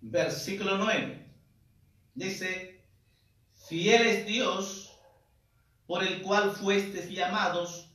versículo 0.01 0.77
9. 0.77 1.25
Dice, 2.15 2.83
fiel 3.67 4.01
es 4.07 4.25
Dios 4.25 4.91
por 5.85 6.03
el 6.03 6.21
cual 6.21 6.51
fuestes 6.51 7.09
llamados 7.09 7.89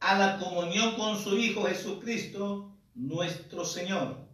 a 0.00 0.18
la 0.18 0.38
comunión 0.38 0.96
con 0.96 1.18
su 1.18 1.36
Hijo 1.36 1.64
Jesucristo, 1.64 2.76
nuestro 2.94 3.64
Señor. 3.64 4.28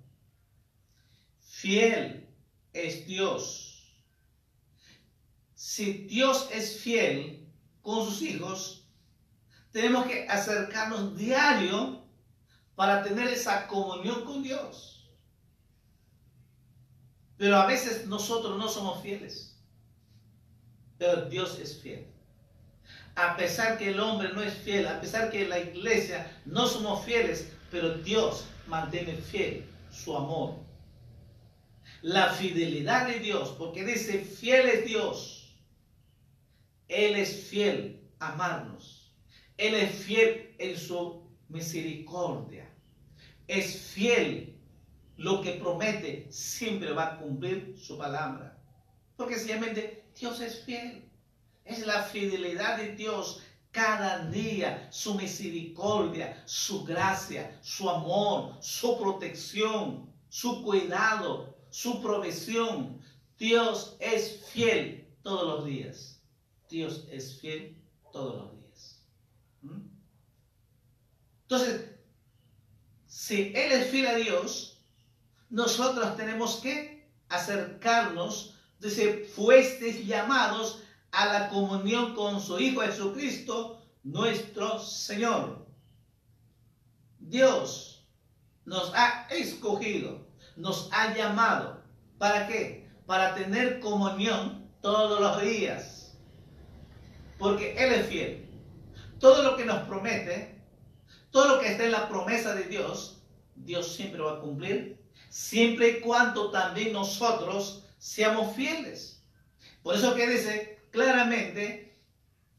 Fiel 1.41 2.29
es 2.73 3.07
Dios. 3.07 3.95
Si 5.55 6.07
Dios 6.07 6.49
es 6.53 6.81
fiel 6.81 7.49
con 7.83 8.05
sus 8.05 8.23
hijos, 8.23 8.89
tenemos 9.73 10.07
que 10.07 10.27
acercarnos 10.29 11.17
diario 11.17 12.05
para 12.75 13.03
tener 13.03 13.29
esa 13.29 13.67
comunión 13.67 14.25
con 14.25 14.43
Dios. 14.43 14.96
Pero 17.39 17.57
a 17.57 17.67
veces 17.67 18.07
nosotros 18.07 18.59
no 18.59 18.69
somos 18.69 19.03
fieles. 19.03 19.57
Pero 20.99 21.27
Dios 21.27 21.59
es 21.59 21.81
fiel. 21.81 22.07
A 23.15 23.37
pesar 23.37 23.79
que 23.79 23.91
el 23.91 24.01
hombre 24.01 24.31
no 24.33 24.43
es 24.43 24.55
fiel, 24.55 24.87
a 24.87 25.01
pesar 25.01 25.31
que 25.31 25.49
la 25.49 25.59
iglesia 25.59 26.41
no 26.45 26.67
somos 26.67 27.05
fieles, 27.05 27.51
pero 27.71 27.99
Dios 27.99 28.47
mantiene 28.67 29.15
fiel 29.15 29.65
su 29.91 30.17
amor. 30.17 30.55
La 32.03 32.31
fidelidad 32.31 33.07
de 33.07 33.21
Dios, 33.21 33.55
porque 33.59 33.85
dice, 33.85 34.25
fiel 34.25 34.67
es 34.69 34.85
Dios. 34.87 35.57
Él 36.89 37.17
es 37.17 37.49
fiel 37.49 38.01
amarnos. 38.19 39.13
Él 39.57 39.75
es 39.75 39.95
fiel 39.95 40.55
en 40.59 40.79
su 40.79 41.27
misericordia. 41.49 42.71
Es 43.49 43.81
fiel. 43.95 44.56
Lo 45.17 45.41
que 45.41 45.53
promete 45.53 46.27
siempre 46.31 46.93
va 46.93 47.15
a 47.15 47.19
cumplir 47.19 47.77
su 47.79 47.97
palabra. 47.97 48.59
Porque 49.17 49.37
simplemente 49.37 50.05
Dios 50.19 50.41
es 50.41 50.65
fiel. 50.65 51.09
Es 51.65 51.87
la 51.87 52.03
fidelidad 52.03 52.77
de 52.77 52.95
Dios 52.95 53.43
cada 53.71 54.27
día, 54.31 54.89
su 54.91 55.15
misericordia, 55.15 56.43
su 56.47 56.85
gracia, 56.85 57.59
su 57.63 57.91
amor, 57.91 58.57
su 58.61 58.99
protección, 58.99 60.11
su 60.29 60.63
cuidado, 60.63 61.57
su 61.71 62.01
provisión. 62.01 63.01
Dios 63.39 63.97
es 64.01 64.47
fiel 64.51 65.07
todos 65.23 65.47
los 65.47 65.67
días. 65.67 66.23
Dios 66.71 67.07
es 67.11 67.39
fiel 67.41 67.77
todos 68.13 68.37
los 68.37 68.53
días. 68.59 69.03
¿Mm? 69.63 69.89
Entonces, 71.43 71.91
si 73.07 73.53
Él 73.55 73.73
es 73.73 73.91
fiel 73.91 74.07
a 74.07 74.15
Dios, 74.15 74.76
nosotros 75.57 76.15
tenemos 76.19 76.57
que 76.57 77.09
acercarnos, 77.31 78.55
dice, 78.79 79.25
fuestes 79.25 80.07
llamados 80.07 80.83
a 81.13 81.25
la 81.33 81.49
comunión 81.49 82.15
con 82.15 82.43
su 82.43 82.59
Hijo 82.59 82.83
Jesucristo, 82.83 83.81
nuestro 84.03 84.79
Señor. 84.79 85.67
Dios 87.19 88.07
nos 88.67 88.93
ha 88.95 89.29
escogido, 89.31 90.27
nos 90.57 90.91
ha 90.93 91.15
llamado. 91.15 91.83
¿Para 92.19 92.47
qué? 92.47 92.91
Para 93.07 93.35
tener 93.35 93.81
comunión 93.81 94.71
todos 94.83 95.19
los 95.19 95.41
días. 95.41 96.19
Porque 97.39 97.75
Él 97.79 97.95
es 97.95 98.07
fiel. 98.09 98.47
Todo 99.19 99.43
lo 99.43 99.57
que 99.57 99.65
nos 99.65 99.87
promete, 99.89 100.61
todo 101.31 101.55
lo 101.57 101.61
que 101.63 101.73
está 101.73 101.85
en 101.87 101.93
la 101.93 102.11
promesa 102.11 102.55
de 102.55 102.65
Dios, 102.65 103.23
Dios 103.55 103.95
siempre 103.95 104.21
va 104.21 104.35
a 104.35 104.41
cumplir, 104.41 105.06
siempre 105.29 105.89
y 105.89 106.01
cuando 106.01 106.51
también 106.51 106.93
nosotros 106.93 107.85
seamos 107.99 108.55
fieles. 108.55 109.23
Por 109.83 109.95
eso 109.95 110.15
que 110.15 110.29
dice 110.29 110.81
claramente, 110.91 111.99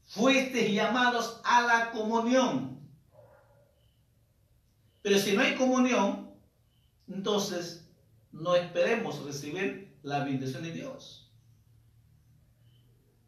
fuiste 0.04 0.72
llamados 0.72 1.40
a 1.44 1.62
la 1.62 1.90
comunión. 1.90 2.78
Pero 5.02 5.18
si 5.18 5.32
no 5.32 5.42
hay 5.42 5.54
comunión, 5.54 6.34
entonces 7.08 7.88
no 8.32 8.54
esperemos 8.54 9.24
recibir 9.24 9.96
la 10.02 10.24
bendición 10.24 10.62
de 10.62 10.72
Dios. 10.72 11.30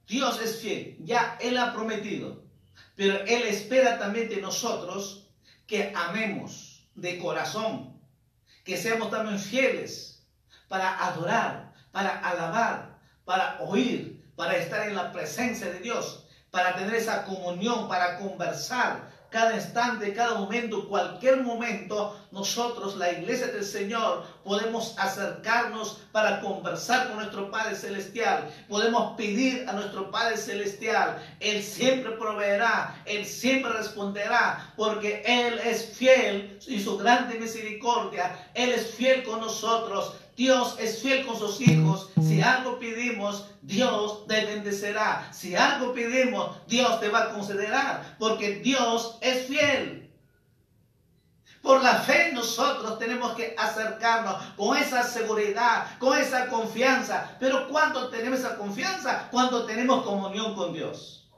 Dios 0.06 0.40
es 0.42 0.60
fiel, 0.60 0.96
ya 1.00 1.38
Él 1.40 1.56
ha 1.56 1.72
prometido, 1.72 2.42
pero 2.96 3.20
Él 3.20 3.42
espera 3.44 3.98
también 3.98 4.28
de 4.28 4.40
nosotros 4.40 5.28
que 5.66 5.92
amemos 5.94 6.88
de 6.96 7.18
corazón, 7.18 7.89
que 8.70 8.76
seamos 8.76 9.10
también 9.10 9.36
fieles 9.36 10.22
para 10.68 11.04
adorar, 11.04 11.72
para 11.90 12.20
alabar, 12.20 13.00
para 13.24 13.58
oír, 13.62 14.24
para 14.36 14.56
estar 14.58 14.86
en 14.86 14.94
la 14.94 15.10
presencia 15.10 15.68
de 15.72 15.80
Dios, 15.80 16.24
para 16.52 16.76
tener 16.76 16.94
esa 16.94 17.24
comunión, 17.24 17.88
para 17.88 18.16
conversar 18.16 19.10
cada 19.30 19.54
instante, 19.54 20.12
cada 20.12 20.34
momento, 20.34 20.88
cualquier 20.88 21.42
momento, 21.42 22.20
nosotros, 22.32 22.96
la 22.96 23.12
iglesia 23.12 23.46
del 23.46 23.64
Señor, 23.64 24.24
podemos 24.44 24.94
acercarnos 24.98 26.00
para 26.12 26.40
conversar 26.40 27.08
con 27.08 27.16
nuestro 27.18 27.50
Padre 27.50 27.76
Celestial. 27.76 28.50
Podemos 28.68 29.16
pedir 29.16 29.68
a 29.68 29.72
nuestro 29.72 30.10
Padre 30.10 30.36
Celestial. 30.36 31.22
Él 31.38 31.62
siempre 31.62 32.12
proveerá, 32.12 33.00
Él 33.04 33.24
siempre 33.24 33.72
responderá, 33.72 34.72
porque 34.76 35.22
Él 35.24 35.58
es 35.64 35.96
fiel 35.96 36.58
y 36.66 36.80
su 36.80 36.98
grande 36.98 37.38
misericordia. 37.38 38.50
Él 38.54 38.70
es 38.70 38.94
fiel 38.94 39.22
con 39.22 39.40
nosotros. 39.40 40.14
Dios 40.40 40.76
es 40.78 41.02
fiel 41.02 41.26
con 41.26 41.38
sus 41.38 41.60
hijos. 41.60 42.08
Si 42.18 42.40
algo 42.40 42.78
pedimos, 42.78 43.44
Dios 43.60 44.26
te 44.26 44.46
bendecerá. 44.46 45.28
Si 45.34 45.54
algo 45.54 45.92
pedimos, 45.92 46.56
Dios 46.66 46.98
te 46.98 47.10
va 47.10 47.24
a 47.24 47.32
considerar, 47.34 48.16
porque 48.18 48.54
Dios 48.60 49.18
es 49.20 49.48
fiel. 49.48 50.10
Por 51.60 51.82
la 51.82 51.96
fe 51.96 52.32
nosotros 52.32 52.98
tenemos 52.98 53.34
que 53.34 53.54
acercarnos 53.58 54.36
con 54.56 54.78
esa 54.78 55.02
seguridad, 55.02 55.98
con 55.98 56.16
esa 56.16 56.46
confianza. 56.46 57.36
Pero 57.38 57.68
¿cuándo 57.68 58.08
tenemos 58.08 58.38
esa 58.38 58.56
confianza? 58.56 59.28
Cuando 59.30 59.66
tenemos 59.66 60.06
comunión 60.06 60.54
con 60.54 60.72
Dios. 60.72 61.30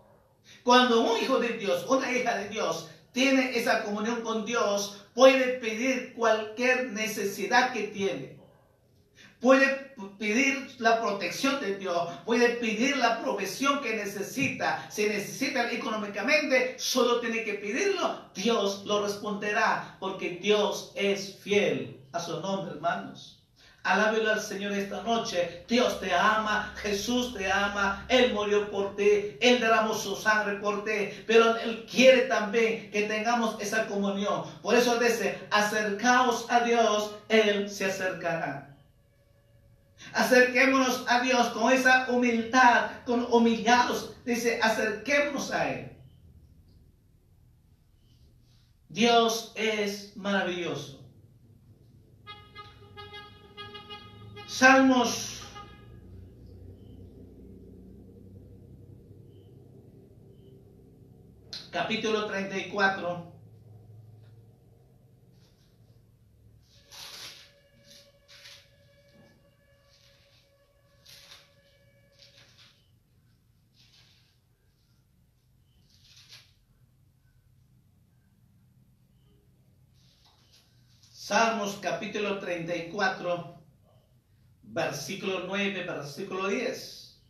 Cuando 0.62 1.00
un 1.00 1.20
hijo 1.20 1.40
de 1.40 1.54
Dios, 1.54 1.86
una 1.88 2.08
hija 2.12 2.36
de 2.36 2.50
Dios, 2.50 2.88
tiene 3.10 3.58
esa 3.58 3.82
comunión 3.82 4.20
con 4.20 4.44
Dios, 4.44 5.06
puede 5.12 5.58
pedir 5.58 6.14
cualquier 6.14 6.92
necesidad 6.92 7.72
que 7.72 7.88
tiene 7.88 8.41
puede 9.42 9.92
pedir 10.18 10.76
la 10.78 11.00
protección 11.00 11.60
de 11.60 11.76
Dios, 11.76 12.08
puede 12.24 12.48
pedir 12.50 12.96
la 12.96 13.20
provisión 13.20 13.80
que 13.82 13.96
necesita. 13.96 14.88
Si 14.88 15.06
necesita 15.08 15.70
económicamente, 15.70 16.76
solo 16.78 17.20
tiene 17.20 17.42
que 17.42 17.54
pedirlo. 17.54 18.30
Dios 18.34 18.84
lo 18.86 19.02
responderá, 19.02 19.96
porque 19.98 20.38
Dios 20.40 20.92
es 20.94 21.38
fiel 21.40 22.00
a 22.12 22.20
su 22.20 22.40
nombre, 22.40 22.74
hermanos. 22.74 23.40
Alábelo 23.82 24.30
al 24.30 24.40
Señor 24.40 24.70
esta 24.72 25.02
noche. 25.02 25.64
Dios 25.66 25.98
te 25.98 26.14
ama, 26.14 26.72
Jesús 26.76 27.34
te 27.34 27.50
ama, 27.50 28.06
Él 28.08 28.32
murió 28.32 28.70
por 28.70 28.94
ti, 28.94 29.36
Él 29.40 29.58
derramó 29.58 29.92
su 29.92 30.14
sangre 30.14 30.54
por 30.60 30.84
ti, 30.84 31.10
pero 31.26 31.56
Él 31.56 31.84
quiere 31.90 32.22
también 32.22 32.92
que 32.92 33.02
tengamos 33.02 33.60
esa 33.60 33.86
comunión. 33.88 34.44
Por 34.62 34.76
eso 34.76 35.00
dice, 35.00 35.36
acercaos 35.50 36.46
a 36.48 36.60
Dios, 36.60 37.16
Él 37.28 37.68
se 37.68 37.86
acercará. 37.86 38.71
Acerquémonos 40.14 41.04
a 41.08 41.20
Dios 41.20 41.48
con 41.48 41.72
esa 41.72 42.10
humildad, 42.10 42.90
con 43.06 43.26
humillados. 43.32 44.16
Dice, 44.24 44.60
acerquémonos 44.62 45.50
a 45.52 45.70
Él. 45.70 45.92
Dios 48.88 49.52
es 49.54 50.16
maravilloso. 50.16 51.00
Salmos 54.46 55.42
capítulo 61.70 62.26
34. 62.26 63.32
Salmos 81.24 81.78
capítulo 81.80 82.40
34, 82.40 83.54
versículo 84.64 85.44
9, 85.46 85.84
versículo 85.84 86.48
10. 86.48 87.22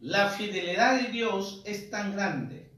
La 0.00 0.28
fidelidad 0.28 1.00
de 1.00 1.08
Dios 1.08 1.62
es 1.64 1.88
tan 1.88 2.12
grande. 2.12 2.70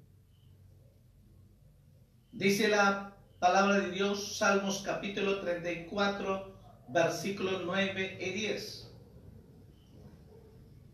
Dice 2.31 2.69
la 2.69 3.17
palabra 3.41 3.81
de 3.81 3.91
Dios, 3.91 4.39
Salmos 4.39 4.83
capítulo 4.85 5.41
34, 5.41 6.57
versículo 6.91 7.59
9 7.65 8.19
y 8.21 8.31
10. 8.31 8.95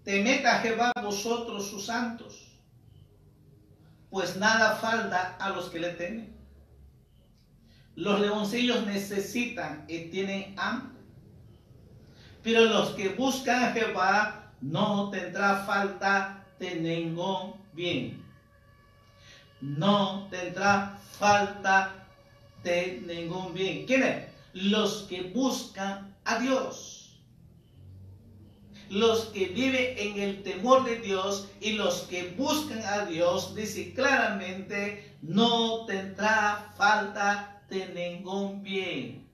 Temed 0.03 0.47
a 0.47 0.61
Jehová 0.61 0.92
vosotros 1.03 1.68
sus 1.68 1.85
santos 1.85 2.52
pues 4.12 4.37
nada 4.37 4.77
falta 4.77 5.37
a 5.40 5.48
los 5.48 5.70
que 5.70 5.81
le 5.81 5.88
temen. 5.94 6.37
Los 7.96 8.20
leoncillos 8.20 8.85
necesitan 8.85 9.87
y 9.88 10.11
tienen 10.11 10.55
hambre, 10.59 11.01
pero 12.42 12.66
los 12.66 12.90
que 12.90 13.09
buscan 13.09 13.64
a 13.64 13.72
Jehová 13.72 14.53
no 14.61 15.09
tendrá 15.09 15.64
falta 15.64 16.44
de 16.59 16.75
ningún 16.77 17.55
bien. 17.72 18.22
No 19.62 20.29
tendrá 20.31 20.98
falta 21.18 22.07
de 22.62 23.03
ningún 23.07 23.55
bien. 23.55 23.87
¿Quiénes? 23.87 24.27
Los 24.53 25.05
que 25.05 25.22
buscan 25.35 26.14
a 26.27 26.38
Dios 26.38 27.02
los 28.93 29.25
que 29.33 29.47
viven 29.47 29.95
en 29.97 30.21
el 30.21 30.43
temor 30.43 30.85
de 30.85 30.97
Dios 30.97 31.49
y 31.63 31.73
los 31.73 32.03
que 32.03 32.35
buscan 32.37 32.85
a 32.85 33.07
Dios, 33.07 33.55
dice 33.55 33.95
claramente, 33.95 35.17
no 35.23 35.87
tendrá 35.87 36.75
falta 36.77 37.63
de 37.71 37.89
ningún 37.89 38.63
bien. 38.63 39.27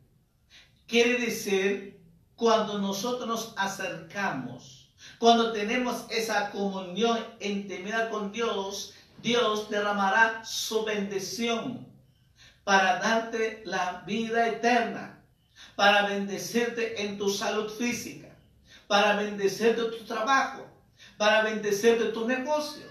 Quiere 0.86 1.18
decir, 1.18 2.00
cuando 2.36 2.78
nosotros 2.78 3.26
nos 3.26 3.52
acercamos, 3.56 4.90
cuando 5.18 5.50
tenemos 5.50 6.04
esa 6.08 6.52
comunión 6.52 7.18
intimidad 7.40 8.10
con 8.10 8.30
Dios, 8.30 8.94
Dios 9.22 9.68
derramará 9.70 10.44
su 10.44 10.84
bendición 10.84 11.84
para 12.62 13.00
darte 13.00 13.62
la 13.64 14.04
vida 14.06 14.46
eterna, 14.46 15.20
para 15.74 16.06
bendecirte 16.06 17.02
en 17.02 17.18
tu 17.18 17.28
salud 17.28 17.68
física 17.68 18.27
para 18.88 19.14
bendecirte 19.14 19.82
tu 19.84 20.04
trabajo, 20.04 20.66
para 21.16 21.42
bendecirte 21.42 22.06
tu 22.06 22.26
negocio, 22.26 22.84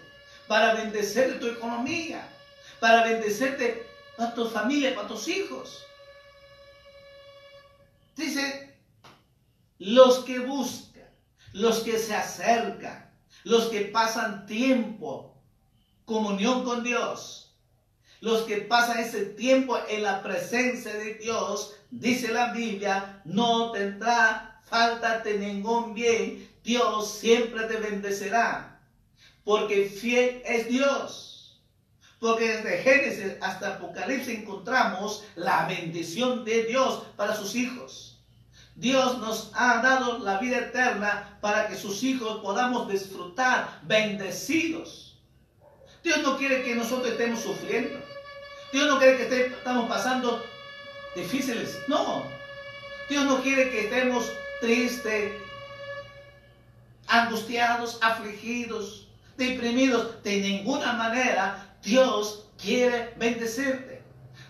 para 0.48 0.76
bendecirte 0.76 1.40
tu 1.40 1.48
economía, 1.48 2.26
para 2.80 3.04
bendecirte 3.04 3.86
a 4.18 4.34
tu 4.34 4.48
familia, 4.48 4.96
para 4.96 5.08
tus 5.08 5.28
hijos. 5.28 5.84
Dice, 8.16 8.78
los 9.80 10.20
que 10.20 10.40
buscan, 10.40 11.10
los 11.54 11.80
que 11.80 12.00
se 12.00 12.16
acercan, 12.16 13.12
los 13.44 13.66
que 13.66 13.82
pasan 13.82 14.46
tiempo, 14.46 15.36
comunión 16.06 16.64
con 16.64 16.84
Dios, 16.84 17.56
los 18.22 18.44
que 18.44 18.58
pasan 18.58 19.00
ese 19.00 19.26
tiempo 19.26 19.78
en 19.90 20.04
la 20.04 20.22
presencia 20.22 20.94
de 20.94 21.16
Dios, 21.16 21.76
dice 21.92 22.32
la 22.32 22.52
Biblia, 22.54 23.22
no 23.26 23.72
tendrá 23.72 24.47
de 25.24 25.38
ningún 25.40 25.94
bien, 25.94 26.50
Dios 26.64 27.12
siempre 27.20 27.64
te 27.66 27.78
bendecerá. 27.78 28.80
Porque 29.44 29.86
fiel 29.86 30.42
es 30.46 30.68
Dios. 30.68 31.62
Porque 32.20 32.58
desde 32.58 32.80
Génesis 32.80 33.34
hasta 33.42 33.76
Apocalipsis 33.76 34.40
encontramos 34.40 35.24
la 35.36 35.68
bendición 35.68 36.44
de 36.44 36.64
Dios 36.64 37.04
para 37.16 37.36
sus 37.36 37.56
hijos. 37.56 38.20
Dios 38.76 39.20
nos 39.20 39.52
ha 39.54 39.82
dado 39.82 40.20
la 40.20 40.38
vida 40.38 40.58
eterna 40.58 41.38
para 41.42 41.68
que 41.68 41.76
sus 41.76 42.04
hijos 42.04 42.42
podamos 42.42 42.90
disfrutar 42.90 43.80
bendecidos. 43.84 45.18
Dios 46.04 46.22
no 46.22 46.38
quiere 46.38 46.64
que 46.64 46.76
nosotros 46.76 47.10
estemos 47.10 47.40
sufriendo. 47.40 48.00
Dios 48.72 48.88
no 48.88 49.00
quiere 49.00 49.18
que 49.18 49.24
estemos 49.24 49.88
pasando 49.88 50.44
difíciles. 51.16 51.80
No. 51.88 52.24
Dios 53.10 53.24
no 53.26 53.42
quiere 53.42 53.70
que 53.70 53.86
estemos 53.86 54.30
tristes, 54.62 55.34
angustiados, 57.08 58.00
afligidos, 58.02 59.08
deprimidos. 59.38 60.22
De 60.24 60.38
ninguna 60.38 60.94
manera 60.94 61.76
Dios 61.84 62.46
quiere 62.62 63.14
bendecirte. 63.18 64.02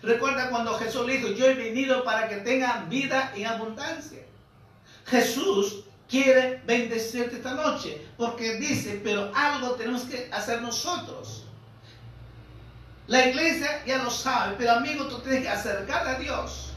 Recuerda 0.02 0.50
cuando 0.50 0.74
Jesús 0.74 1.06
dijo, 1.06 1.28
yo 1.28 1.46
he 1.46 1.54
venido 1.54 2.04
para 2.04 2.28
que 2.28 2.36
tengan 2.36 2.88
vida 2.88 3.32
en 3.34 3.46
abundancia. 3.46 4.20
Jesús 5.06 5.84
quiere 6.08 6.62
bendecirte 6.64 7.36
esta 7.36 7.54
noche, 7.54 8.06
porque 8.16 8.54
dice, 8.54 9.00
pero 9.02 9.30
algo 9.34 9.72
tenemos 9.72 10.02
que 10.02 10.28
hacer 10.32 10.62
nosotros. 10.62 11.44
La 13.08 13.26
iglesia 13.26 13.84
ya 13.86 14.02
lo 14.02 14.10
sabe, 14.10 14.54
pero 14.58 14.72
amigo, 14.72 15.06
tú 15.06 15.18
tienes 15.20 15.42
que 15.42 15.48
acercar 15.48 16.06
a 16.06 16.18
Dios. 16.18 16.72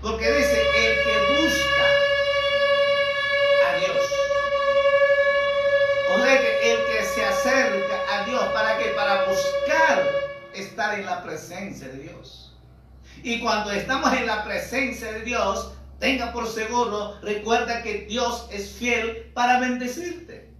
Porque 0.00 0.30
dice, 0.32 0.62
el 0.76 1.04
que 1.04 1.42
busca 1.42 1.81
se 7.14 7.24
acerca 7.24 7.96
a 8.10 8.24
Dios 8.24 8.42
para 8.54 8.72
estar 10.54 10.98
en 10.98 11.06
la 11.06 11.22
presencia 11.22 11.88
de 11.88 11.98
Dios. 11.98 12.52
Y 13.22 13.40
cuando 13.40 13.70
estamos 13.70 14.12
en 14.14 14.26
la 14.26 14.44
presencia 14.44 15.12
de 15.12 15.22
Dios, 15.22 15.72
tenga 15.98 16.32
por 16.32 16.48
seguro, 16.48 17.18
recuerda 17.22 17.82
que 17.82 18.06
Dios 18.08 18.48
es 18.50 18.72
fiel 18.72 19.30
para 19.34 19.60
bendecirte. 19.60 20.50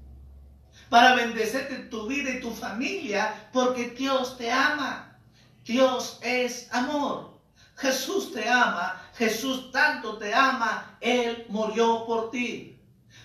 Para 0.89 1.15
bendecirte 1.15 1.77
tu 1.91 2.07
vida 2.07 2.31
y 2.31 2.41
tu 2.41 2.53
familia, 2.53 3.49
porque 3.53 3.91
Dios 3.91 4.37
te 4.37 4.51
ama. 4.51 5.19
Dios 5.65 6.19
es 6.23 6.69
amor. 6.73 7.41
Jesús 7.77 8.33
te 8.33 8.49
ama. 8.49 9.01
Jesús 9.15 9.73
tanto 9.73 10.19
te 10.19 10.35
ama. 10.35 10.97
Él 11.01 11.47
murió 11.49 12.05
por 12.07 12.31
ti. 12.31 12.79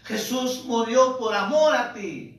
Jesús 0.06 0.64
murió 0.66 1.18
por 1.18 1.36
amor 1.36 1.76
a 1.76 1.94
ti. 1.94 2.37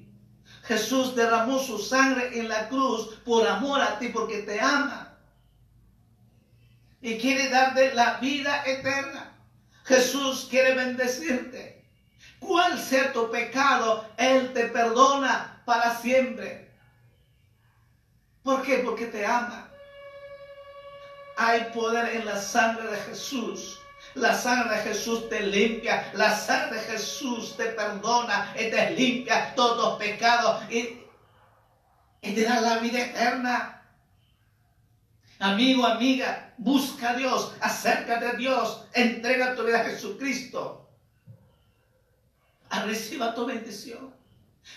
Jesús 0.68 1.16
derramó 1.16 1.58
su 1.58 1.78
sangre 1.78 2.38
en 2.38 2.46
la 2.46 2.68
cruz 2.68 3.16
por 3.24 3.48
amor 3.48 3.80
a 3.80 3.98
ti, 3.98 4.10
porque 4.10 4.42
te 4.42 4.60
ama. 4.60 5.16
Y 7.00 7.16
quiere 7.16 7.48
darte 7.48 7.94
la 7.94 8.18
vida 8.18 8.62
eterna. 8.66 9.32
Jesús 9.84 10.46
quiere 10.50 10.74
bendecirte. 10.74 11.82
¿Cuál 12.38 12.78
sea 12.78 13.14
tu 13.14 13.30
pecado? 13.30 14.06
Él 14.18 14.52
te 14.52 14.64
perdona 14.64 15.62
para 15.64 15.96
siempre. 15.96 16.70
¿Por 18.42 18.60
qué? 18.60 18.78
Porque 18.84 19.06
te 19.06 19.24
ama. 19.24 19.70
Hay 21.38 21.64
poder 21.72 22.14
en 22.14 22.26
la 22.26 22.36
sangre 22.36 22.90
de 22.90 22.96
Jesús 22.98 23.77
la 24.20 24.34
sangre 24.34 24.76
de 24.76 24.82
Jesús 24.82 25.28
te 25.28 25.40
limpia. 25.40 26.10
La 26.14 26.36
sangre 26.36 26.80
de 26.80 26.86
Jesús 26.86 27.56
te 27.56 27.66
perdona 27.66 28.54
y 28.54 28.70
te 28.70 28.90
limpia 28.90 29.54
todos 29.54 29.76
los 29.76 29.98
pecados 29.98 30.62
y, 30.70 30.98
te 32.20 32.44
da 32.44 32.60
la 32.60 32.78
vida 32.78 33.00
eterna. 33.00 33.82
Amigo, 35.40 35.86
amiga, 35.86 36.52
busca 36.58 37.10
a 37.10 37.14
Dios, 37.14 37.54
acércate 37.60 38.26
a 38.26 38.32
Dios, 38.32 38.84
entrega 38.92 39.54
tu 39.54 39.64
vida 39.64 39.80
a 39.80 39.84
Jesucristo. 39.84 40.88
A 42.70 42.82
reciba 42.82 43.34
tu 43.34 43.46
bendición. 43.46 44.12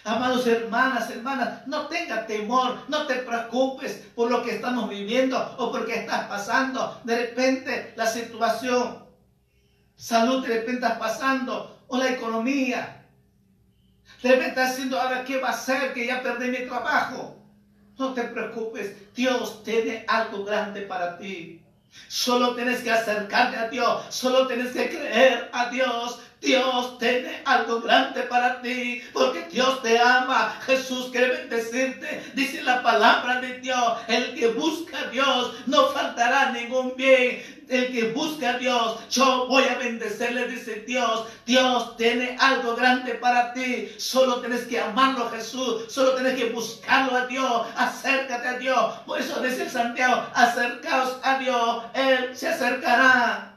Amados 0.06 0.48
hermanas, 0.48 1.10
hermanas, 1.10 1.68
no 1.68 1.88
tenga 1.88 2.26
temor, 2.26 2.86
no 2.88 3.06
te 3.08 3.16
preocupes 3.16 4.04
por 4.16 4.32
lo 4.32 4.42
que 4.42 4.56
estamos 4.56 4.88
viviendo 4.88 5.38
o 5.58 5.72
por 5.72 5.82
lo 5.82 5.88
que 5.88 5.96
estás 5.96 6.28
pasando. 6.28 7.02
De 7.04 7.18
repente 7.18 7.94
la 7.98 8.08
situación 8.08 9.11
salud 10.02 10.42
de 10.42 10.48
repente 10.48 10.86
estás 10.86 10.98
pasando, 10.98 11.80
o 11.88 11.98
la 11.98 12.10
economía. 12.10 13.06
De 14.24 14.30
repente 14.30 14.50
estás 14.50 14.72
haciendo, 14.72 15.00
ahora 15.00 15.24
qué 15.24 15.38
va 15.38 15.50
a 15.50 15.54
ser 15.54 15.94
que 15.94 16.08
ya 16.08 16.24
perdí 16.24 16.50
mi 16.50 16.66
trabajo. 16.66 17.38
No 17.98 18.14
te 18.14 18.24
preocupes, 18.24 19.14
Dios 19.14 19.64
tiene 19.64 20.04
algo 20.08 20.44
grande 20.44 20.82
para 20.82 21.20
ti. 21.20 21.62
Solo 22.08 22.56
tienes 22.56 22.82
que 22.82 22.92
acercarte 22.92 23.58
a 23.58 23.68
Dios, 23.68 24.06
solo 24.10 24.48
tienes 24.48 24.72
que 24.72 24.90
creer 24.90 25.50
a 25.54 25.70
Dios, 25.70 26.20
Dios 26.40 26.98
tiene 26.98 27.42
algo 27.46 27.82
grande 27.82 28.24
para 28.24 28.62
ti, 28.62 29.04
porque 29.14 29.48
Dios 29.52 29.84
te 29.84 30.00
ama. 30.00 30.58
Jesús 30.66 31.10
quiere 31.12 31.28
bendecirte. 31.28 32.32
Dice 32.34 32.64
la 32.64 32.82
palabra 32.82 33.40
de 33.40 33.60
Dios, 33.60 33.98
el 34.08 34.34
que 34.34 34.48
busca 34.48 35.00
a 35.00 35.10
Dios 35.10 35.54
no 35.68 35.90
faltará 35.90 36.52
ningún 36.52 36.96
bien. 36.96 37.61
El 37.72 37.92
que 37.92 38.12
busca 38.12 38.52
a 38.52 38.58
Dios, 38.58 39.00
yo 39.10 39.48
voy 39.48 39.64
a 39.64 39.76
bendecirle, 39.76 40.48
dice 40.48 40.84
Dios. 40.86 41.28
Dios 41.46 41.96
tiene 41.98 42.38
algo 42.40 42.76
grande 42.76 43.16
para 43.16 43.54
ti. 43.54 43.90
Solo 43.98 44.42
tienes 44.42 44.66
que 44.66 44.80
amarlo 44.80 45.26
a 45.26 45.32
Jesús. 45.32 45.92
Solo 45.92 46.16
tienes 46.16 46.36
que 46.36 46.50
buscarlo 46.50 47.18
a 47.18 47.26
Dios. 47.26 47.68
Acércate 47.76 48.48
a 48.48 48.60
Dios. 48.60 48.96
Por 49.06 49.20
eso 49.20 49.42
dice 49.42 49.70
Santiago, 49.70 50.28
acercaos 50.34 51.18
a 51.24 51.40
Dios. 51.40 51.84
Él 51.94 52.38
se 52.38 52.50
acercará 52.50 53.52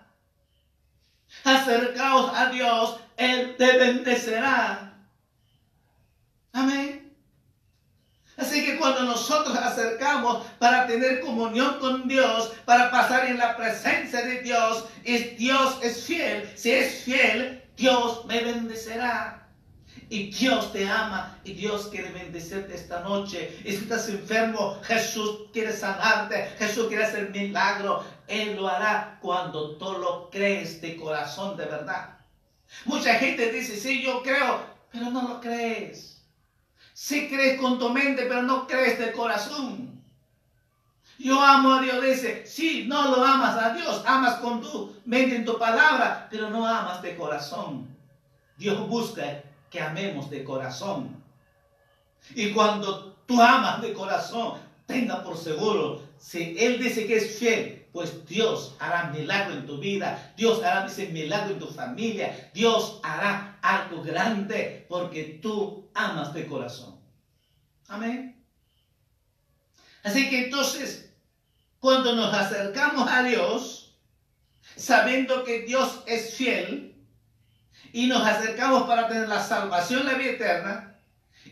acercaos 1.44 2.32
a 2.34 2.46
Dios, 2.50 3.00
Él 3.16 3.56
te 3.56 3.78
bendecirá. 3.78 4.92
Amén. 6.52 6.93
Así 8.36 8.64
que 8.64 8.76
cuando 8.78 9.04
nosotros 9.04 9.56
acercamos 9.56 10.44
para 10.58 10.86
tener 10.86 11.20
comunión 11.20 11.78
con 11.78 12.08
Dios, 12.08 12.52
para 12.64 12.90
pasar 12.90 13.26
en 13.26 13.38
la 13.38 13.56
presencia 13.56 14.22
de 14.22 14.42
Dios, 14.42 14.86
es 15.04 15.38
Dios 15.38 15.78
es 15.82 16.04
fiel. 16.04 16.50
Si 16.56 16.72
es 16.72 17.02
fiel, 17.04 17.62
Dios 17.76 18.24
me 18.26 18.42
bendecirá. 18.42 19.40
Y 20.10 20.30
Dios 20.30 20.72
te 20.72 20.88
ama 20.88 21.38
y 21.44 21.54
Dios 21.54 21.88
quiere 21.88 22.10
bendecirte 22.10 22.74
esta 22.74 23.00
noche. 23.00 23.56
Y 23.64 23.70
si 23.70 23.76
estás 23.78 24.08
enfermo, 24.08 24.78
Jesús 24.82 25.48
quiere 25.52 25.72
sanarte. 25.72 26.50
Jesús 26.58 26.88
quiere 26.88 27.04
hacer 27.04 27.30
milagro. 27.30 28.04
Él 28.26 28.56
lo 28.56 28.68
hará 28.68 29.18
cuando 29.22 29.76
tú 29.76 29.92
lo 29.92 30.28
crees 30.30 30.80
de 30.80 30.96
corazón 30.96 31.56
de 31.56 31.66
verdad. 31.66 32.18
Mucha 32.84 33.14
gente 33.14 33.50
dice, 33.50 33.76
sí, 33.76 34.02
yo 34.02 34.22
creo, 34.22 34.60
pero 34.92 35.10
no 35.10 35.22
lo 35.28 35.40
crees. 35.40 36.22
Sí 36.94 37.28
crees 37.28 37.60
con 37.60 37.78
tu 37.78 37.90
mente, 37.90 38.24
pero 38.26 38.42
no 38.42 38.66
crees 38.68 38.98
de 39.00 39.12
corazón. 39.12 40.00
Yo 41.18 41.40
amo 41.40 41.74
a 41.74 41.82
Dios, 41.82 42.02
dice, 42.02 42.46
sí, 42.46 42.86
no 42.88 43.08
lo 43.08 43.24
amas 43.24 43.56
a 43.62 43.74
Dios, 43.74 44.02
amas 44.06 44.36
con 44.36 44.62
tu 44.62 44.96
mente 45.04 45.36
en 45.36 45.44
tu 45.44 45.58
palabra, 45.58 46.28
pero 46.30 46.50
no 46.50 46.66
amas 46.66 47.02
de 47.02 47.16
corazón. 47.16 47.88
Dios 48.56 48.88
busca 48.88 49.42
que 49.70 49.80
amemos 49.80 50.30
de 50.30 50.44
corazón. 50.44 51.20
Y 52.34 52.52
cuando 52.52 53.16
tú 53.26 53.42
amas 53.42 53.82
de 53.82 53.92
corazón, 53.92 54.58
tenga 54.86 55.22
por 55.24 55.36
seguro, 55.36 56.02
si 56.16 56.56
Él 56.58 56.80
dice 56.80 57.06
que 57.06 57.16
es 57.16 57.38
fiel, 57.38 57.83
pues 57.94 58.26
Dios 58.26 58.74
hará 58.80 59.04
milagro 59.10 59.54
en 59.54 59.66
tu 59.66 59.78
vida, 59.78 60.34
Dios 60.36 60.64
hará 60.64 60.88
milagro 61.12 61.52
en 61.52 61.60
tu 61.60 61.68
familia, 61.68 62.50
Dios 62.52 62.98
hará 63.04 63.56
algo 63.62 64.02
grande 64.02 64.84
porque 64.88 65.38
tú 65.40 65.88
amas 65.94 66.34
de 66.34 66.44
corazón. 66.44 66.98
Amén. 67.86 68.44
Así 70.02 70.28
que 70.28 70.46
entonces, 70.46 71.14
cuando 71.78 72.16
nos 72.16 72.34
acercamos 72.34 73.08
a 73.08 73.22
Dios, 73.22 73.96
sabiendo 74.74 75.44
que 75.44 75.60
Dios 75.60 76.02
es 76.08 76.34
fiel, 76.34 77.00
y 77.92 78.08
nos 78.08 78.26
acercamos 78.26 78.88
para 78.88 79.06
tener 79.06 79.28
la 79.28 79.40
salvación, 79.40 80.04
la 80.04 80.14
vida 80.14 80.32
eterna, 80.32 80.98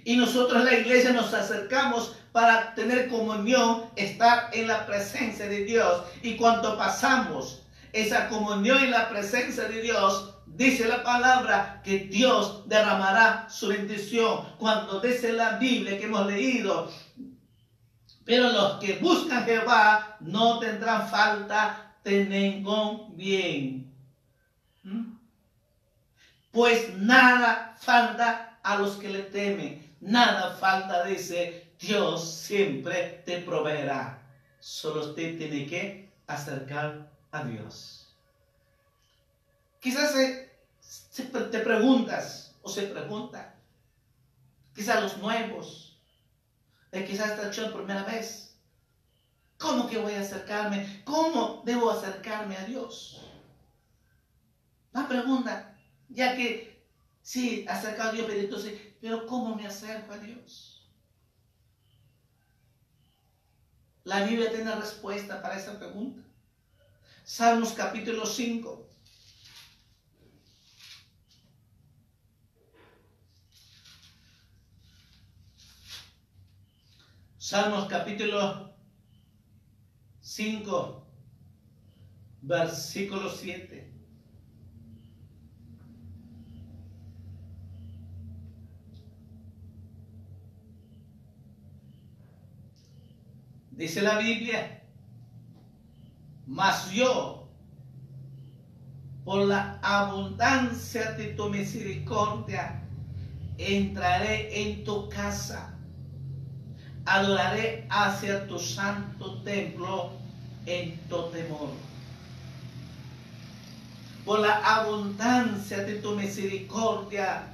y 0.02 0.16
nosotros 0.16 0.64
la 0.64 0.74
iglesia 0.74 1.12
nos 1.12 1.32
acercamos 1.32 2.16
para 2.32 2.74
tener 2.74 3.08
comunión, 3.08 3.84
estar 3.94 4.50
en 4.52 4.66
la 4.66 4.86
presencia 4.86 5.46
de 5.46 5.64
Dios. 5.64 6.04
Y 6.22 6.36
cuando 6.36 6.76
pasamos 6.78 7.62
esa 7.92 8.28
comunión 8.28 8.82
en 8.82 8.90
la 8.90 9.08
presencia 9.10 9.64
de 9.64 9.82
Dios, 9.82 10.34
dice 10.46 10.88
la 10.88 11.02
palabra 11.02 11.82
que 11.84 11.98
Dios 11.98 12.66
derramará 12.66 13.46
su 13.50 13.68
bendición. 13.68 14.46
Cuando 14.58 15.00
dice 15.00 15.32
la 15.32 15.58
Biblia 15.58 15.98
que 15.98 16.04
hemos 16.04 16.26
leído, 16.26 16.90
pero 18.24 18.50
los 18.50 18.78
que 18.78 18.94
buscan 18.94 19.44
Jehová 19.44 20.16
no 20.20 20.58
tendrán 20.58 21.08
falta 21.08 21.96
de 22.04 22.24
ningún 22.24 23.16
bien. 23.16 23.92
¿Mm? 24.84 25.16
Pues 26.50 26.96
nada 26.96 27.74
falta 27.78 28.58
a 28.62 28.76
los 28.76 28.96
que 28.96 29.08
le 29.08 29.22
temen. 29.22 29.96
Nada 30.00 30.56
falta, 30.56 31.04
dice, 31.04 31.61
Dios 31.82 32.30
siempre 32.30 33.22
te 33.26 33.40
proveerá. 33.40 34.22
Solo 34.60 35.00
usted 35.08 35.36
tiene 35.36 35.66
que 35.66 36.12
acercar 36.28 37.10
a 37.32 37.42
Dios. 37.42 38.16
Quizás 39.80 40.14
te 41.16 41.58
preguntas 41.58 42.54
o 42.62 42.68
se 42.68 42.82
pregunta, 42.82 43.56
quizás 44.72 45.02
los 45.02 45.18
nuevos, 45.18 45.98
eh, 46.92 47.04
quizás 47.04 47.32
esta 47.32 47.48
hecho 47.48 47.72
por 47.72 47.84
primera 47.84 48.04
vez, 48.04 48.56
¿cómo 49.58 49.88
que 49.88 49.98
voy 49.98 50.14
a 50.14 50.20
acercarme? 50.20 51.02
¿Cómo 51.04 51.62
debo 51.66 51.90
acercarme 51.90 52.56
a 52.56 52.64
Dios? 52.64 53.20
La 54.92 55.08
pregunta, 55.08 55.76
ya 56.08 56.36
que, 56.36 56.86
sí, 57.22 57.66
acercado 57.68 58.10
a 58.10 58.12
Dios, 58.12 58.26
pero 58.28 58.40
entonces, 58.40 58.80
pero 59.00 59.26
¿cómo 59.26 59.56
me 59.56 59.66
acerco 59.66 60.12
a 60.12 60.18
Dios? 60.18 60.71
La 64.04 64.24
Biblia 64.24 64.50
tiene 64.50 64.74
respuesta 64.74 65.40
para 65.40 65.56
esa 65.56 65.78
pregunta. 65.78 66.22
Salmos 67.24 67.72
capítulo 67.72 68.26
5. 68.26 68.88
Salmos 77.38 77.86
capítulo 77.86 78.74
5, 80.20 81.06
versículo 82.40 83.30
7. 83.30 83.91
Dice 93.82 94.00
la 94.00 94.16
Biblia, 94.18 94.80
mas 96.46 96.92
yo, 96.92 97.48
por 99.24 99.44
la 99.46 99.80
abundancia 99.82 101.10
de 101.14 101.34
tu 101.34 101.48
misericordia, 101.48 102.80
entraré 103.58 104.62
en 104.62 104.84
tu 104.84 105.08
casa, 105.08 105.74
adoraré 107.06 107.84
hacia 107.90 108.46
tu 108.46 108.56
santo 108.60 109.42
templo 109.42 110.12
en 110.64 110.96
tu 111.08 111.20
temor. 111.30 111.70
Por 114.24 114.38
la 114.38 114.58
abundancia 114.58 115.78
de 115.78 115.96
tu 115.96 116.14
misericordia, 116.14 117.48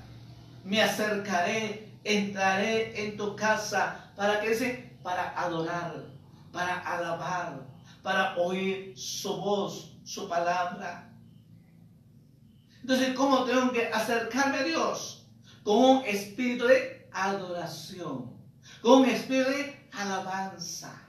me 0.62 0.82
acercaré, 0.82 1.88
entraré 2.04 3.02
en 3.02 3.16
tu 3.16 3.34
casa, 3.34 4.10
para 4.14 4.42
se, 4.42 4.92
para 5.02 5.30
adorar, 5.30 6.07
para 6.52 6.78
alabar, 6.80 7.66
para 8.02 8.36
oír 8.36 8.94
su 8.96 9.36
voz, 9.36 9.96
su 10.04 10.28
palabra. 10.28 11.12
Entonces, 12.80 13.14
¿cómo 13.14 13.44
tengo 13.44 13.70
que 13.72 13.86
acercarme 13.86 14.58
a 14.58 14.62
Dios? 14.62 15.26
Con 15.62 15.76
un 15.76 16.04
espíritu 16.06 16.66
de 16.66 17.08
adoración, 17.12 18.32
con 18.80 19.02
un 19.02 19.06
espíritu 19.06 19.50
de 19.50 19.88
alabanza. 19.92 21.02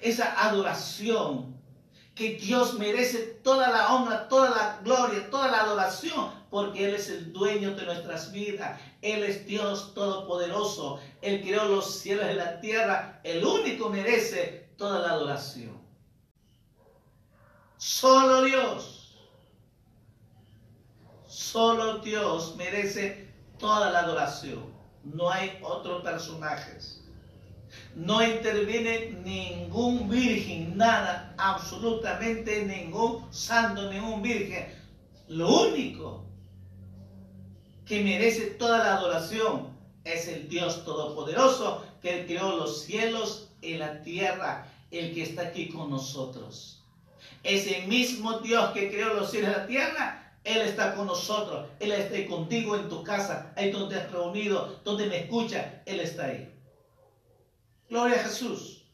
Esa 0.00 0.48
adoración 0.48 1.58
que 2.14 2.34
Dios 2.34 2.74
merece 2.74 3.18
toda 3.42 3.68
la 3.70 3.94
honra, 3.94 4.28
toda 4.28 4.50
la 4.50 4.80
gloria, 4.84 5.30
toda 5.30 5.50
la 5.50 5.62
adoración, 5.62 6.30
porque 6.50 6.86
Él 6.86 6.94
es 6.94 7.08
el 7.10 7.32
dueño 7.32 7.74
de 7.74 7.84
nuestras 7.84 8.32
vidas. 8.32 8.80
Él 9.02 9.22
es 9.22 9.46
Dios 9.46 9.94
todopoderoso. 9.94 11.00
Él 11.22 11.42
creó 11.42 11.64
los 11.66 11.98
cielos 11.98 12.26
y 12.30 12.34
la 12.34 12.60
tierra. 12.60 13.20
El 13.22 13.44
único 13.44 13.88
merece 13.88 14.67
toda 14.78 15.00
la 15.00 15.12
adoración. 15.12 15.76
Solo 17.76 18.42
Dios. 18.42 19.16
Solo 21.26 21.98
Dios 21.98 22.54
merece 22.56 23.28
toda 23.58 23.90
la 23.90 24.00
adoración. 24.00 24.72
No 25.04 25.30
hay 25.30 25.58
otros 25.62 26.02
personajes. 26.02 27.04
No 27.94 28.22
interviene 28.22 29.10
ningún 29.24 30.08
virgen, 30.08 30.76
nada, 30.76 31.34
absolutamente 31.36 32.64
ningún 32.64 33.26
santo, 33.32 33.90
ningún 33.90 34.22
virgen. 34.22 34.74
Lo 35.28 35.64
único 35.64 36.24
que 37.84 38.02
merece 38.02 38.46
toda 38.52 38.78
la 38.78 38.96
adoración 38.96 39.76
es 40.04 40.28
el 40.28 40.48
Dios 40.48 40.84
Todopoderoso 40.84 41.84
que 42.00 42.26
creó 42.26 42.56
los 42.56 42.82
cielos 42.82 43.48
y 43.60 43.74
la 43.74 44.02
tierra, 44.02 44.67
el 44.90 45.14
que 45.14 45.22
está 45.22 45.42
aquí 45.42 45.68
con 45.68 45.90
nosotros. 45.90 46.84
Ese 47.42 47.86
mismo 47.86 48.40
Dios 48.40 48.72
que 48.72 48.90
creó 48.90 49.14
los 49.14 49.30
cielos 49.30 49.50
y 49.50 49.52
la 49.58 49.66
tierra, 49.66 50.38
Él 50.44 50.62
está 50.62 50.94
con 50.94 51.06
nosotros. 51.06 51.68
Él 51.80 51.92
está 51.92 52.26
contigo 52.28 52.76
en 52.76 52.88
tu 52.88 53.02
casa, 53.02 53.52
ahí 53.56 53.70
donde 53.70 53.96
has 53.96 54.10
reunido, 54.10 54.80
donde 54.84 55.06
me 55.06 55.24
escucha, 55.24 55.82
Él 55.86 56.00
está 56.00 56.26
ahí. 56.26 56.54
Gloria 57.88 58.16
a 58.20 58.24
Jesús. 58.24 58.84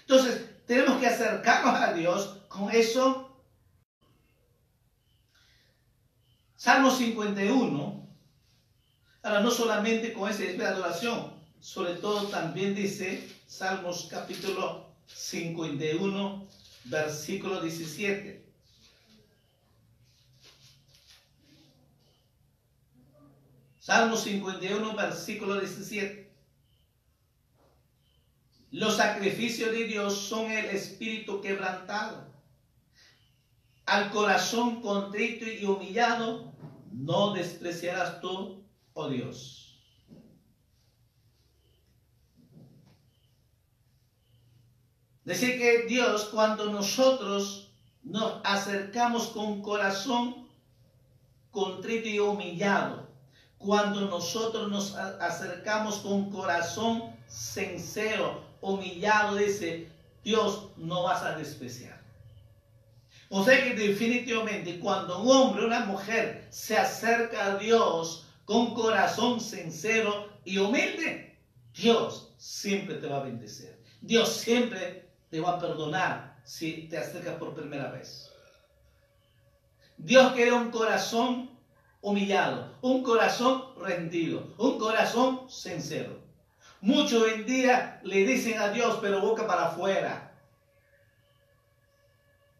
Entonces, 0.00 0.64
tenemos 0.66 1.00
que 1.00 1.06
acercarnos 1.06 1.74
a 1.74 1.92
Dios 1.92 2.38
con 2.48 2.70
eso. 2.70 3.42
Salmo 6.56 6.90
51. 6.90 8.08
Ahora, 9.22 9.40
no 9.40 9.50
solamente 9.50 10.12
con 10.12 10.30
ese 10.30 10.54
de 10.54 10.66
adoración, 10.66 11.32
sobre 11.60 11.94
todo 11.94 12.28
también 12.28 12.74
dice 12.74 13.28
Salmos 13.46 14.08
capítulo 14.10 14.87
51, 15.08 16.48
versículo 16.84 17.60
17. 17.60 18.46
Salmo 23.80 24.16
51, 24.16 24.94
versículo 24.94 25.58
17. 25.58 26.30
Los 28.70 28.96
sacrificios 28.96 29.72
de 29.72 29.84
Dios 29.84 30.14
son 30.14 30.50
el 30.50 30.66
espíritu 30.66 31.40
quebrantado. 31.40 32.28
Al 33.86 34.10
corazón 34.10 34.82
contrito 34.82 35.46
y 35.46 35.64
humillado, 35.64 36.52
no 36.92 37.32
despreciarás 37.32 38.20
tú, 38.20 38.62
oh 38.92 39.08
Dios. 39.08 39.67
Decir 45.28 45.58
que 45.58 45.82
Dios, 45.82 46.30
cuando 46.32 46.72
nosotros 46.72 47.68
nos 48.02 48.40
acercamos 48.44 49.26
con 49.26 49.60
corazón 49.60 50.48
contrito 51.50 52.08
y 52.08 52.18
humillado, 52.18 53.06
cuando 53.58 54.08
nosotros 54.08 54.70
nos 54.70 54.96
acercamos 54.96 55.96
con 55.96 56.30
corazón 56.30 57.14
sincero, 57.28 58.42
humillado, 58.62 59.36
dice, 59.36 59.90
Dios 60.24 60.68
no 60.78 61.02
vas 61.02 61.22
a 61.22 61.36
despreciar. 61.36 62.00
O 63.28 63.44
sea 63.44 63.62
que 63.62 63.74
definitivamente 63.74 64.80
cuando 64.80 65.20
un 65.20 65.30
hombre 65.30 65.66
una 65.66 65.80
mujer 65.80 66.46
se 66.48 66.78
acerca 66.78 67.44
a 67.44 67.58
Dios 67.58 68.24
con 68.46 68.72
corazón 68.72 69.42
sincero 69.42 70.30
y 70.46 70.56
humilde, 70.56 71.38
Dios 71.74 72.32
siempre 72.38 72.94
te 72.94 73.06
va 73.06 73.18
a 73.18 73.24
bendecir. 73.24 73.76
Dios 74.00 74.32
siempre 74.32 75.07
te 75.30 75.40
va 75.40 75.50
a 75.50 75.58
perdonar 75.58 76.36
si 76.44 76.88
te 76.88 76.98
acercas 76.98 77.34
por 77.34 77.54
primera 77.54 77.90
vez. 77.90 78.32
Dios 79.96 80.32
quiere 80.32 80.52
un 80.52 80.70
corazón 80.70 81.50
humillado, 82.00 82.72
un 82.80 83.02
corazón 83.02 83.74
rendido, 83.80 84.54
un 84.56 84.78
corazón 84.78 85.50
sincero. 85.50 86.18
Muchos 86.80 87.26
en 87.28 87.44
día 87.44 88.00
le 88.04 88.24
dicen 88.24 88.58
a 88.60 88.68
Dios, 88.68 88.98
pero 89.00 89.20
boca 89.20 89.46
para 89.46 89.66
afuera. 89.66 90.32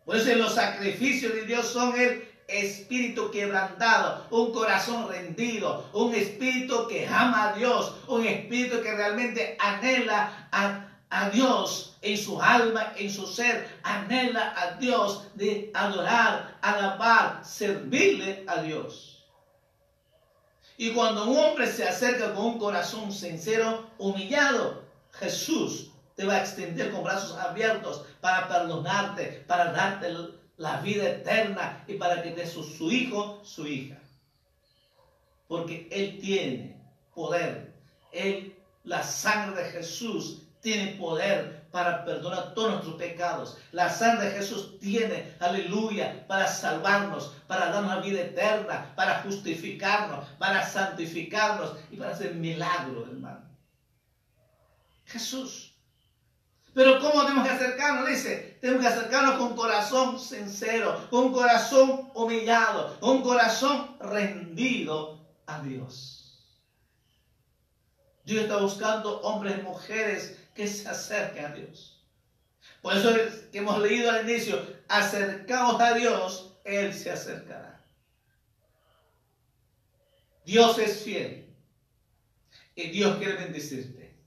Por 0.05 0.17
eso 0.17 0.35
los 0.35 0.55
sacrificios 0.55 1.35
de 1.35 1.45
Dios 1.45 1.67
son 1.67 1.99
el 1.99 2.29
espíritu 2.49 3.31
quebrantado, 3.31 4.27
un 4.31 4.53
corazón 4.53 5.09
rendido, 5.09 5.89
un 5.93 6.15
espíritu 6.15 6.89
que 6.89 7.07
ama 7.07 7.51
a 7.51 7.53
Dios, 7.53 7.95
un 8.09 8.25
espíritu 8.25 8.81
que 8.83 8.95
realmente 8.95 9.57
anhela 9.61 10.49
a, 10.51 10.88
a 11.11 11.31
Dios 11.31 11.97
en 12.03 12.17
su 12.17 12.41
alma, 12.41 12.93
en 12.97 13.11
su 13.11 13.27
ser, 13.27 13.69
anhela 13.83 14.55
a 14.57 14.73
Dios 14.77 15.25
de 15.35 15.71
adorar, 15.75 16.59
alabar, 16.61 17.45
servirle 17.45 18.45
a 18.47 18.63
Dios. 18.63 19.27
Y 20.77 20.93
cuando 20.93 21.29
un 21.29 21.37
hombre 21.37 21.67
se 21.67 21.89
acerca 21.89 22.35
con 22.35 22.45
un 22.45 22.59
corazón 22.59 23.11
sincero, 23.11 23.91
humillado, 23.99 24.85
Jesús 25.13 25.91
te 26.15 26.25
va 26.25 26.35
a 26.35 26.41
extender 26.41 26.93
con 26.93 27.03
brazos 27.03 27.37
abiertos 27.37 28.05
para 28.21 28.49
perdonarte, 28.49 29.45
para 29.47 29.73
darte 29.73 30.15
la 30.57 30.81
vida 30.81 31.09
eterna 31.09 31.85
y 31.87 31.95
para 31.95 32.23
que 32.23 32.31
te 32.31 32.47
su, 32.47 32.63
su 32.63 32.91
hijo, 32.91 33.41
su 33.45 33.67
hija. 33.67 33.99
Porque 35.49 35.89
Él 35.91 36.19
tiene 36.21 36.77
poder. 37.15 37.75
Él, 38.13 38.57
la 38.85 39.03
sangre 39.03 39.63
de 39.63 39.71
Jesús, 39.71 40.43
tiene 40.61 40.93
poder 40.93 41.69
para 41.71 42.05
perdonar 42.05 42.55
todos 42.55 42.71
nuestros 42.71 42.97
pecados. 42.97 43.59
La 43.73 43.91
sangre 43.91 44.31
de 44.31 44.37
Jesús 44.37 44.79
tiene, 44.79 45.35
aleluya, 45.39 46.27
para 46.27 46.47
salvarnos, 46.47 47.35
para 47.47 47.71
darnos 47.71 47.97
la 47.97 48.01
vida 48.01 48.21
eterna, 48.21 48.93
para 48.97 49.23
justificarnos, 49.23 50.27
para 50.39 50.67
santificarnos 50.67 51.75
y 51.91 51.97
para 51.97 52.13
hacer 52.13 52.35
milagros, 52.35 53.09
hermano. 53.09 53.49
Jesús. 55.07 55.75
Pero 56.75 57.01
¿cómo 57.01 57.23
tenemos 57.25 57.47
que 57.47 57.55
acercarnos? 57.55 58.09
Dice, 58.09 58.59
tenemos 58.61 58.83
que 58.83 58.89
acercarnos 58.89 59.37
con 59.37 59.57
corazón 59.57 60.19
sincero, 60.19 61.07
con 61.11 61.33
corazón 61.33 62.11
humillado, 62.15 62.99
con 63.01 63.23
corazón 63.23 63.97
rendido 64.01 65.27
a 65.47 65.61
Dios. 65.61 66.19
Dios 68.25 68.43
está 68.43 68.59
buscando 68.59 69.21
hombres 69.23 69.59
y 69.59 69.63
mujeres 69.63 70.38
que 70.59 70.67
se 70.67 70.89
acerque 70.89 71.39
a 71.39 71.53
Dios. 71.53 72.05
Por 72.83 72.97
eso 72.97 73.11
es 73.11 73.47
que 73.53 73.59
hemos 73.59 73.79
leído 73.79 74.11
al 74.11 74.29
inicio, 74.29 74.61
acercaos 74.89 75.81
a 75.81 75.95
Dios, 75.95 76.59
Él 76.65 76.93
se 76.93 77.13
acercará. 77.13 77.81
Dios 80.45 80.77
es 80.79 81.05
fiel 81.05 81.55
y 82.75 82.89
Dios 82.89 83.19
quiere 83.19 83.35
bendecirte. 83.35 84.19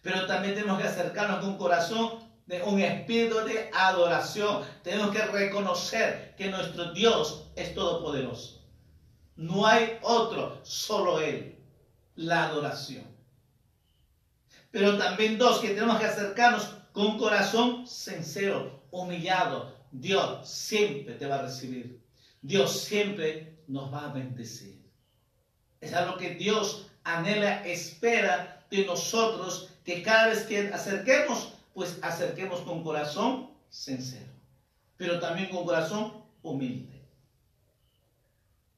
Pero 0.00 0.26
también 0.26 0.54
tenemos 0.54 0.80
que 0.80 0.88
acercarnos 0.88 1.40
con 1.40 1.50
un 1.50 1.58
corazón 1.58 2.26
de 2.46 2.62
un 2.62 2.80
espíritu 2.80 3.36
de 3.44 3.70
adoración. 3.74 4.64
Tenemos 4.82 5.10
que 5.14 5.26
reconocer 5.26 6.36
que 6.38 6.48
nuestro 6.48 6.94
Dios 6.94 7.50
es 7.54 7.74
todopoderoso. 7.74 8.66
No 9.36 9.66
hay 9.66 9.98
otro, 10.00 10.64
solo 10.64 11.20
Él. 11.20 11.58
La 12.14 12.46
adoración. 12.46 13.17
Pero 14.70 14.98
también 14.98 15.38
dos, 15.38 15.60
que 15.60 15.68
tenemos 15.68 15.98
que 15.98 16.06
acercarnos 16.06 16.76
con 16.92 17.18
corazón 17.18 17.86
sincero, 17.86 18.82
humillado, 18.90 19.74
Dios 19.92 20.48
siempre 20.48 21.14
te 21.14 21.26
va 21.26 21.36
a 21.36 21.42
recibir. 21.42 22.00
Dios 22.42 22.80
siempre 22.80 23.58
nos 23.66 23.92
va 23.92 24.10
a 24.10 24.12
bendecir. 24.12 24.78
Es 25.80 25.92
algo 25.94 26.16
que 26.16 26.34
Dios 26.34 26.90
anhela, 27.04 27.64
espera 27.66 28.66
de 28.70 28.84
nosotros, 28.84 29.70
que 29.84 30.02
cada 30.02 30.28
vez 30.28 30.44
que 30.44 30.68
acerquemos, 30.68 31.54
pues 31.74 31.98
acerquemos 32.02 32.60
con 32.60 32.82
corazón 32.82 33.50
sincero, 33.70 34.32
pero 34.96 35.20
también 35.20 35.48
con 35.48 35.64
corazón 35.64 36.24
humilde. 36.42 36.98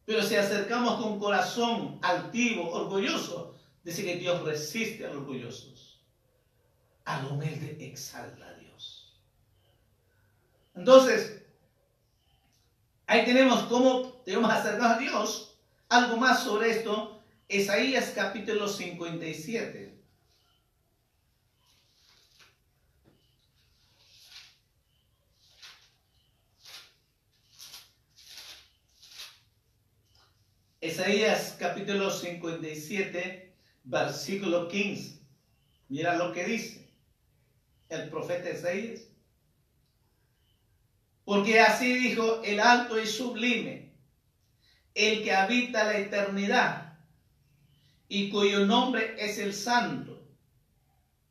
Pero 0.05 0.23
si 0.23 0.37
acercamos 0.37 1.01
con 1.01 1.19
corazón 1.19 1.99
altivo, 2.03 2.71
orgulloso, 2.71 3.55
dice 3.85 4.05
que 4.05 4.17
Dios 4.17 4.43
resiste 4.43 5.07
a 5.07 5.09
los 5.09 5.19
orgullosos. 5.19 5.80
Al 7.05 7.27
humilde 7.27 7.77
exalta 7.81 8.47
a 8.47 8.55
Dios. 8.55 9.11
Entonces, 10.75 11.43
ahí 13.07 13.25
tenemos 13.25 13.65
cómo 13.65 14.23
debemos 14.25 14.51
acercarnos 14.51 14.97
a 14.97 14.99
Dios. 14.99 15.59
Algo 15.89 16.17
más 16.17 16.45
sobre 16.45 16.71
esto, 16.71 17.23
Isaías 17.49 18.13
capítulo 18.15 18.69
57. 18.69 19.99
Isaías 30.83 31.57
capítulo 31.59 32.11
57, 32.11 33.53
versículo 33.85 34.69
15. 34.69 35.21
Mira 35.89 36.17
lo 36.17 36.33
que 36.33 36.45
dice 36.45 36.90
el 37.91 38.09
profeta 38.09 38.51
Isaías. 38.51 39.01
Porque 41.25 41.61
así 41.61 41.93
dijo 41.95 42.43
el 42.43 42.61
alto 42.61 42.99
y 42.99 43.07
sublime, 43.07 43.93
el 44.95 45.23
que 45.23 45.33
habita 45.33 45.85
la 45.85 45.99
eternidad 45.99 46.99
y 48.09 48.31
cuyo 48.31 48.67
nombre 48.67 49.15
es 49.19 49.39
el 49.39 49.53
santo. 49.53 50.21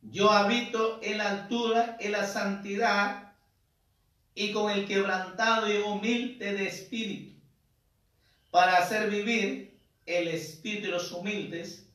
Yo 0.02 0.30
habito 0.30 0.98
en 1.02 1.18
la 1.18 1.30
altura, 1.30 1.96
en 2.00 2.12
la 2.12 2.26
santidad 2.26 3.32
y 4.34 4.52
con 4.52 4.70
el 4.70 4.86
quebrantado 4.86 5.70
y 5.70 5.78
humilde 5.82 6.54
de 6.54 6.68
espíritu 6.68 7.38
para 8.50 8.78
hacer 8.78 9.10
vivir 9.10 9.78
el 10.06 10.28
espíritu 10.28 10.86
de 10.86 10.92
los 10.92 11.12
humildes 11.12 11.86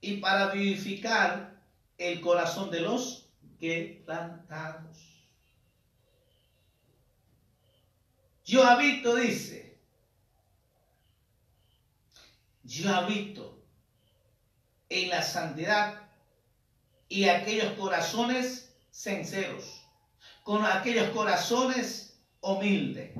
y 0.00 0.16
para 0.16 0.48
vivificar 0.48 1.62
el 1.96 2.20
corazón 2.20 2.70
de 2.70 2.80
los 2.80 3.23
quebrantados. 3.64 4.98
Yo 8.44 8.62
habito, 8.62 9.16
dice, 9.16 9.78
yo 12.62 12.94
habito 12.94 13.64
en 14.90 15.08
la 15.08 15.22
santidad 15.22 16.02
y 17.08 17.26
aquellos 17.30 17.72
corazones 17.78 18.70
sinceros, 18.90 19.82
con 20.42 20.66
aquellos 20.66 21.08
corazones 21.14 22.20
humildes. 22.42 23.12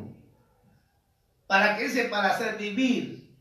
¿Para 1.46 1.78
qué 1.78 1.85
dice? 1.85 2.04
Para 2.04 2.35
hacer 2.35 2.59
vivir, 2.59 3.35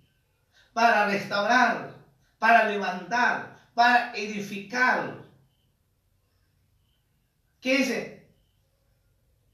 para 0.71 1.07
restaurar, 1.07 1.97
para 2.39 2.69
levantar, 2.69 3.59
para 3.73 4.15
edificar. 4.15 5.22
¿Qué 7.63 7.77
dice? 7.77 8.27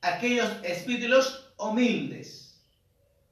Aquellos 0.02 0.50
espíritus 0.64 1.52
humildes, 1.58 2.60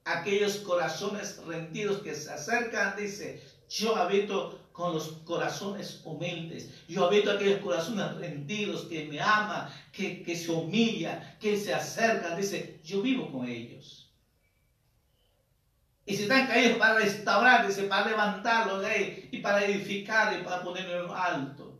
aquellos 0.04 0.58
corazones 0.58 1.36
rendidos 1.44 2.00
que 2.00 2.14
se 2.14 2.30
acercan, 2.30 2.94
dice, 2.96 3.42
yo 3.68 3.96
habito 3.96 4.68
con 4.70 4.94
los 4.94 5.08
corazones 5.24 6.00
humildes. 6.04 6.70
Yo 6.86 7.06
habito 7.06 7.32
aquellos 7.32 7.60
corazones 7.60 8.14
rendidos 8.18 8.82
que 8.84 9.06
me 9.06 9.20
aman, 9.20 9.68
que, 9.90 10.22
que 10.22 10.36
se 10.36 10.52
humilla, 10.52 11.36
que 11.40 11.56
se 11.58 11.74
acercan. 11.74 12.36
Dice, 12.36 12.78
yo 12.84 13.02
vivo 13.02 13.32
con 13.32 13.48
ellos. 13.48 14.12
Y 16.06 16.14
si 16.14 16.22
están 16.22 16.46
caídos 16.46 16.78
para 16.78 16.94
restaurar, 16.94 17.66
dice, 17.66 17.82
para 17.82 18.10
levantarlos 18.10 18.82
de 18.82 18.86
ahí 18.86 19.28
y 19.32 19.38
para 19.38 19.64
edificar 19.64 20.38
y 20.38 20.44
para 20.44 20.62
ponerlo 20.62 21.12
alto. 21.12 21.77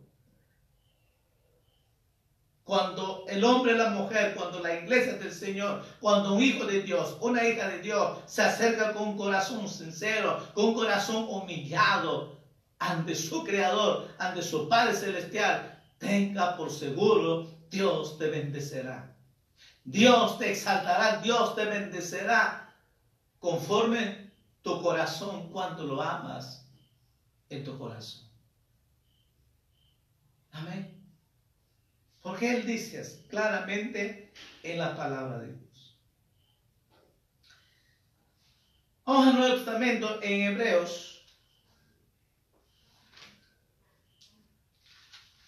Cuando 2.69 3.25
el 3.27 3.43
hombre 3.43 3.73
y 3.73 3.77
la 3.77 3.89
mujer, 3.89 4.35
cuando 4.35 4.59
la 4.59 4.75
iglesia 4.75 5.13
del 5.13 5.33
Señor, 5.33 5.83
cuando 5.99 6.35
un 6.35 6.43
hijo 6.43 6.65
de 6.65 6.81
Dios, 6.81 7.17
una 7.19 7.43
hija 7.43 7.67
de 7.67 7.79
Dios 7.79 8.19
se 8.27 8.43
acerca 8.43 8.93
con 8.93 9.07
un 9.07 9.17
corazón 9.17 9.67
sincero, 9.67 10.39
con 10.53 10.65
un 10.65 10.73
corazón 10.75 11.25
humillado 11.27 12.37
ante 12.77 13.15
su 13.15 13.43
Creador, 13.43 14.13
ante 14.19 14.43
su 14.43 14.69
Padre 14.69 14.93
Celestial, 14.93 15.81
tenga 15.97 16.55
por 16.55 16.69
seguro, 16.69 17.47
Dios 17.71 18.19
te 18.19 18.27
bendecerá. 18.27 19.15
Dios 19.83 20.37
te 20.37 20.51
exaltará, 20.51 21.17
Dios 21.23 21.55
te 21.55 21.65
bendecerá 21.65 22.71
conforme 23.39 24.29
tu 24.61 24.79
corazón, 24.79 25.49
cuando 25.49 25.85
lo 25.85 25.99
amas 25.99 26.63
en 27.49 27.63
tu 27.63 27.75
corazón. 27.75 28.21
Amén. 30.51 30.98
Porque 32.29 32.51
Él 32.51 32.67
dice 32.67 33.25
claramente 33.27 34.31
en 34.61 34.77
la 34.77 34.95
palabra 34.95 35.39
de 35.39 35.47
Dios. 35.47 35.97
Vamos 39.03 39.27
al 39.27 39.35
Nuevo 39.39 39.55
Testamento 39.55 40.21
en 40.21 40.41
Hebreos. 40.41 41.25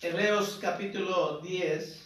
Hebreos 0.01 0.57
capítulo 0.59 1.39
10. 1.41 1.99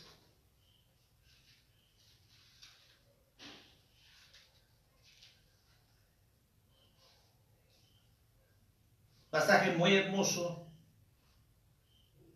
pasaje 9.29 9.71
muy 9.71 9.95
hermoso. 9.95 10.67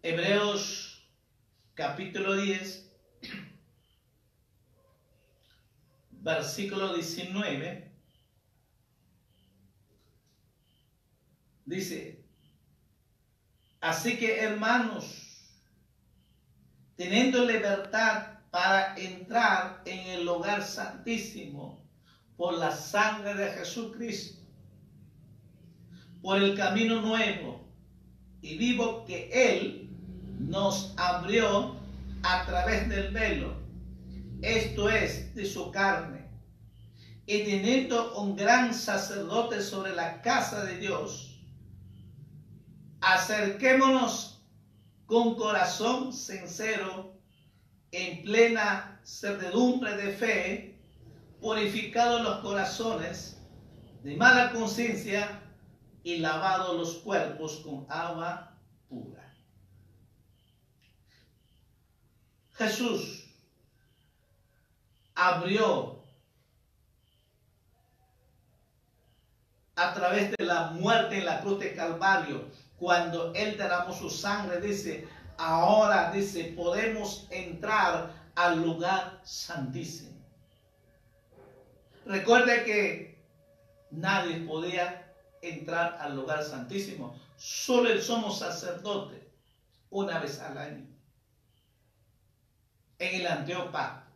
Hebreos 0.02 0.88
capítulo 1.80 2.36
10, 2.36 2.92
versículo 6.12 6.94
19. 6.94 7.89
Dice, 11.63 12.22
así 13.80 14.18
que 14.18 14.42
hermanos, 14.42 15.56
teniendo 16.98 17.46
libertad 17.46 18.39
para 18.52 18.98
entrar 18.98 19.82
en 19.86 20.00
el 20.08 20.26
lugar 20.26 20.62
santísimo 20.63 21.88
por 22.36 22.58
la 22.58 22.72
sangre 22.72 23.36
de 23.36 23.52
Jesucristo, 23.52 24.44
por 26.22 26.44
el 26.44 26.58
camino 26.58 27.02
nuevo 27.02 27.72
y 28.42 28.58
vivo 28.58 29.06
que 29.06 29.30
Él 29.32 29.79
nos 30.39 30.93
abrió 30.97 31.75
a 32.23 32.45
través 32.45 32.89
del 32.89 33.12
velo, 33.12 33.54
esto 34.41 34.89
es, 34.89 35.36
de 35.36 35.45
su 35.45 35.69
carne. 35.71 36.27
Y 37.25 37.44
teniendo 37.44 38.15
un 38.15 38.35
gran 38.35 38.73
sacerdote 38.73 39.62
sobre 39.62 39.96
la 39.96 40.21
casa 40.21 40.63
de 40.63 40.77
Dios, 40.77 41.40
acerquémonos 43.02 44.42
con 45.06 45.35
corazón 45.35 46.12
sincero, 46.13 47.13
en 47.92 48.23
plena 48.23 49.00
certidumbre 49.04 49.96
de 49.98 50.12
fe, 50.12 50.79
purificados 51.42 52.21
los 52.21 52.40
corazones 52.40 53.37
de 54.04 54.15
mala 54.15 54.52
conciencia 54.52 55.42
y 56.04 56.17
lavado 56.17 56.77
los 56.77 56.96
cuerpos 56.96 57.62
con 57.63 57.85
agua 57.90 58.48
Jesús 62.60 63.23
abrió 65.15 65.97
a 69.77 69.93
través 69.93 70.31
de 70.31 70.43
la 70.43 70.71
muerte 70.71 71.19
en 71.19 71.25
la 71.25 71.39
cruz 71.39 71.62
de 71.62 71.73
Calvario, 71.73 72.49
cuando 72.77 73.33
Él 73.33 73.57
derramó 73.57 73.93
su 73.93 74.10
sangre, 74.10 74.60
dice, 74.60 75.07
ahora 75.37 76.12
dice, 76.12 76.53
podemos 76.55 77.27
entrar 77.29 78.12
al 78.35 78.62
lugar 78.62 79.21
santísimo. 79.23 80.19
Recuerde 82.05 82.65
que 82.65 83.23
nadie 83.91 84.41
podía 84.41 85.13
entrar 85.41 85.97
al 86.01 86.17
lugar 86.17 86.43
santísimo. 86.43 87.17
Solo 87.37 87.89
el 87.89 88.01
somos 88.01 88.39
sacerdote 88.39 89.31
una 89.89 90.19
vez 90.19 90.41
al 90.41 90.57
año. 90.57 90.88
En 93.00 93.21
el 93.21 93.27
antiguo 93.27 93.71
pacto. 93.71 94.12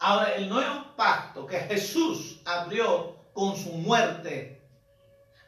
Ahora, 0.00 0.34
el 0.34 0.48
nuevo 0.48 0.96
pacto 0.96 1.46
que 1.46 1.58
Jesús 1.60 2.40
abrió 2.44 3.16
con 3.32 3.56
su 3.56 3.72
muerte 3.72 4.60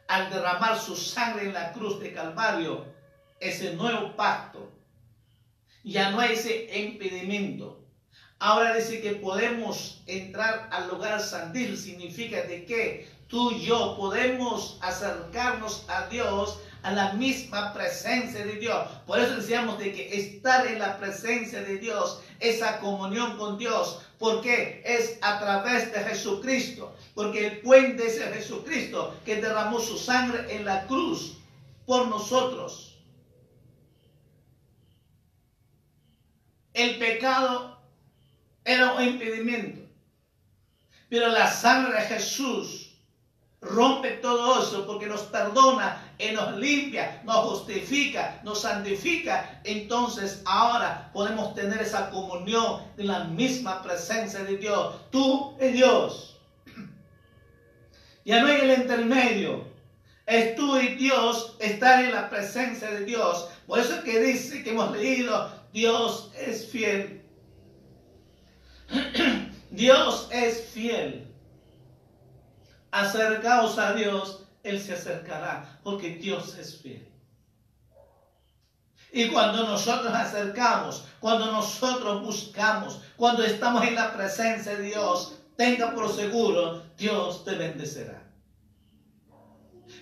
al 0.07 0.29
derramar 0.29 0.77
su 0.77 0.95
sangre 0.95 1.45
en 1.45 1.53
la 1.53 1.71
cruz 1.71 1.99
de 1.99 2.13
Calvario, 2.13 2.85
ese 3.39 3.73
nuevo 3.73 4.15
pacto, 4.15 4.71
ya 5.83 6.11
no 6.11 6.19
hay 6.19 6.33
ese 6.33 6.69
impedimento. 6.79 7.79
Ahora 8.39 8.75
dice 8.75 9.01
que 9.01 9.11
podemos 9.11 10.01
entrar 10.05 10.67
al 10.71 10.89
lugar 10.89 11.19
santísimo, 11.19 11.77
significa 11.77 12.41
de 12.43 12.65
que 12.65 13.09
tú 13.27 13.51
y 13.51 13.65
yo 13.65 13.95
podemos 13.97 14.77
acercarnos 14.81 15.85
a 15.87 16.07
Dios 16.07 16.59
a 16.83 16.91
la 16.91 17.13
misma 17.13 17.73
presencia 17.73 18.45
de 18.45 18.55
Dios. 18.55 18.87
Por 19.05 19.19
eso 19.19 19.35
decíamos 19.35 19.77
de 19.77 19.93
que 19.93 20.15
estar 20.15 20.65
en 20.65 20.79
la 20.79 20.97
presencia 20.97 21.61
de 21.61 21.77
Dios, 21.77 22.21
esa 22.39 22.79
comunión 22.79 23.37
con 23.37 23.57
Dios, 23.57 24.01
porque 24.17 24.81
es 24.85 25.17
a 25.21 25.39
través 25.39 25.91
de 25.91 25.99
Jesucristo, 25.99 26.95
porque 27.13 27.47
el 27.47 27.61
puente 27.61 28.07
es 28.07 28.17
el 28.19 28.33
Jesucristo 28.33 29.15
que 29.25 29.41
derramó 29.41 29.79
su 29.79 29.97
sangre 29.97 30.55
en 30.55 30.65
la 30.65 30.87
cruz 30.87 31.37
por 31.85 32.07
nosotros. 32.07 32.97
El 36.73 36.97
pecado 36.97 37.79
era 38.63 38.93
un 38.93 39.03
impedimento, 39.03 39.81
pero 41.09 41.27
la 41.27 41.51
sangre 41.51 41.99
de 41.99 42.07
Jesús 42.07 42.91
rompe 43.61 44.11
todo 44.17 44.61
eso 44.61 44.87
porque 44.87 45.05
nos 45.05 45.21
perdona 45.23 46.10
y 46.21 46.33
nos 46.33 46.57
limpia, 46.57 47.21
nos 47.23 47.37
justifica, 47.47 48.39
nos 48.43 48.61
santifica. 48.61 49.61
Entonces 49.63 50.41
ahora 50.45 51.09
podemos 51.13 51.53
tener 51.55 51.81
esa 51.81 52.09
comunión 52.09 52.83
en 52.97 53.07
la 53.07 53.25
misma 53.25 53.81
presencia 53.81 54.43
de 54.43 54.57
Dios. 54.57 54.95
Tú 55.11 55.57
y 55.59 55.67
Dios. 55.69 56.39
Ya 58.23 58.41
no 58.41 58.47
hay 58.47 58.61
el 58.61 58.81
intermedio. 58.81 59.65
Es 60.25 60.55
tú 60.55 60.77
y 60.77 60.95
Dios 60.95 61.57
estar 61.59 62.03
en 62.03 62.11
la 62.11 62.29
presencia 62.29 62.91
de 62.91 63.05
Dios. 63.05 63.49
Por 63.67 63.79
eso 63.79 63.95
es 63.95 64.01
que 64.01 64.19
dice 64.19 64.63
que 64.63 64.69
hemos 64.69 64.91
leído, 64.95 65.51
Dios 65.73 66.31
es 66.37 66.67
fiel. 66.67 67.23
Dios 69.71 70.29
es 70.31 70.69
fiel 70.69 71.31
acercaos 72.91 73.77
a 73.79 73.93
Dios, 73.93 74.43
Él 74.63 74.79
se 74.79 74.93
acercará, 74.93 75.79
porque 75.83 76.15
Dios 76.15 76.57
es 76.57 76.77
fiel. 76.81 77.07
Y 79.13 79.27
cuando 79.27 79.63
nosotros 79.63 80.13
acercamos, 80.13 81.05
cuando 81.19 81.51
nosotros 81.51 82.23
buscamos, 82.23 83.01
cuando 83.17 83.43
estamos 83.43 83.85
en 83.85 83.95
la 83.95 84.13
presencia 84.13 84.75
de 84.75 84.83
Dios, 84.83 85.33
tenga 85.57 85.93
por 85.93 86.09
seguro, 86.13 86.83
Dios 86.97 87.43
te 87.43 87.55
bendecirá. 87.55 88.21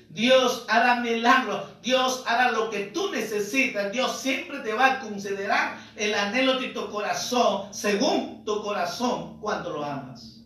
Dios 0.09 0.65
hará 0.67 0.95
milagros, 1.01 1.63
Dios 1.81 2.23
hará 2.25 2.51
lo 2.51 2.69
que 2.69 2.85
tú 2.85 3.11
necesitas, 3.11 3.91
Dios 3.91 4.17
siempre 4.17 4.59
te 4.59 4.73
va 4.73 4.93
a 4.93 4.99
considerar 4.99 5.77
el 5.95 6.13
anhelo 6.13 6.59
de 6.59 6.69
tu 6.69 6.89
corazón, 6.89 7.73
según 7.73 8.43
tu 8.43 8.61
corazón, 8.63 9.39
cuando 9.39 9.71
lo 9.71 9.85
amas. 9.85 10.38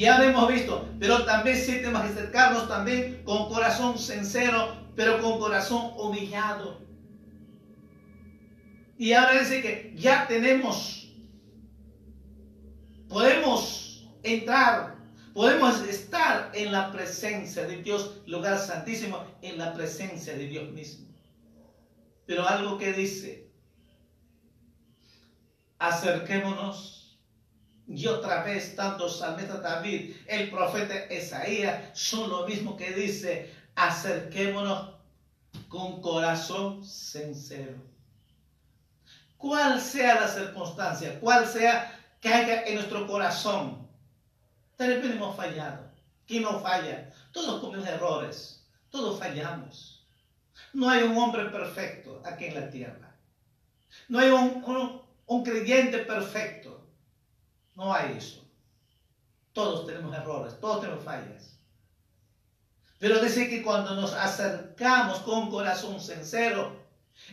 Ya 0.00 0.18
lo 0.18 0.24
hemos 0.24 0.48
visto, 0.48 0.88
pero 0.98 1.24
también 1.24 1.56
sí 1.56 1.72
tenemos 1.72 2.02
que 2.02 2.08
acercarnos 2.08 2.68
también 2.68 3.22
con 3.22 3.48
corazón 3.50 3.98
sincero, 3.98 4.74
pero 4.96 5.20
con 5.20 5.38
corazón 5.38 5.92
humillado. 5.96 6.80
Y 8.96 9.12
ahora 9.12 9.40
dice 9.40 9.60
que 9.60 9.94
ya 9.96 10.26
tenemos, 10.26 11.12
podemos 13.08 14.08
entrar, 14.22 14.96
podemos 15.34 15.82
estar 15.82 16.50
en 16.54 16.72
la 16.72 16.90
presencia 16.92 17.66
de 17.66 17.82
Dios, 17.82 18.22
lugar 18.26 18.58
santísimo, 18.58 19.22
en 19.42 19.58
la 19.58 19.74
presencia 19.74 20.34
de 20.34 20.46
Dios 20.46 20.70
mismo. 20.70 21.08
Pero 22.24 22.48
algo 22.48 22.78
que 22.78 22.92
dice, 22.94 23.50
acerquémonos 25.78 27.09
y 27.92 28.06
otra 28.06 28.44
vez, 28.44 28.76
tanto 28.76 29.08
salmista 29.08 29.58
David, 29.58 30.14
el 30.28 30.48
profeta 30.48 31.12
Isaías, 31.12 31.98
son 31.98 32.30
lo 32.30 32.46
mismo 32.46 32.76
que 32.76 32.92
dice, 32.92 33.52
acerquémonos 33.74 34.94
con 35.68 36.00
corazón 36.00 36.84
sincero. 36.84 37.74
Cual 39.36 39.80
sea 39.80 40.20
la 40.20 40.28
circunstancia, 40.28 41.18
cual 41.18 41.46
sea 41.46 41.98
que 42.20 42.28
haya 42.28 42.62
en 42.62 42.76
nuestro 42.76 43.08
corazón, 43.08 43.88
tal 44.76 45.00
vez 45.00 45.10
hemos 45.10 45.36
fallado. 45.36 45.90
¿Quién 46.26 46.44
no 46.44 46.60
falla? 46.60 47.10
Todos 47.32 47.60
comemos 47.60 47.88
errores, 47.88 48.64
todos 48.90 49.18
fallamos. 49.18 50.06
No 50.72 50.88
hay 50.88 51.02
un 51.02 51.16
hombre 51.16 51.46
perfecto 51.46 52.22
aquí 52.24 52.44
en 52.44 52.54
la 52.54 52.70
tierra. 52.70 53.16
No 54.08 54.20
hay 54.20 54.30
un, 54.30 55.02
un 55.26 55.42
creyente 55.42 55.98
perfecto. 55.98 56.69
No 57.74 57.92
hay 57.92 58.16
eso. 58.16 58.44
Todos 59.52 59.86
tenemos 59.86 60.14
errores, 60.14 60.58
todos 60.60 60.80
tenemos 60.80 61.04
fallas. 61.04 61.58
Pero 62.98 63.18
dice 63.18 63.48
que 63.48 63.62
cuando 63.62 63.94
nos 63.94 64.12
acercamos 64.12 65.20
con 65.20 65.50
corazón 65.50 66.00
sincero, 66.00 66.76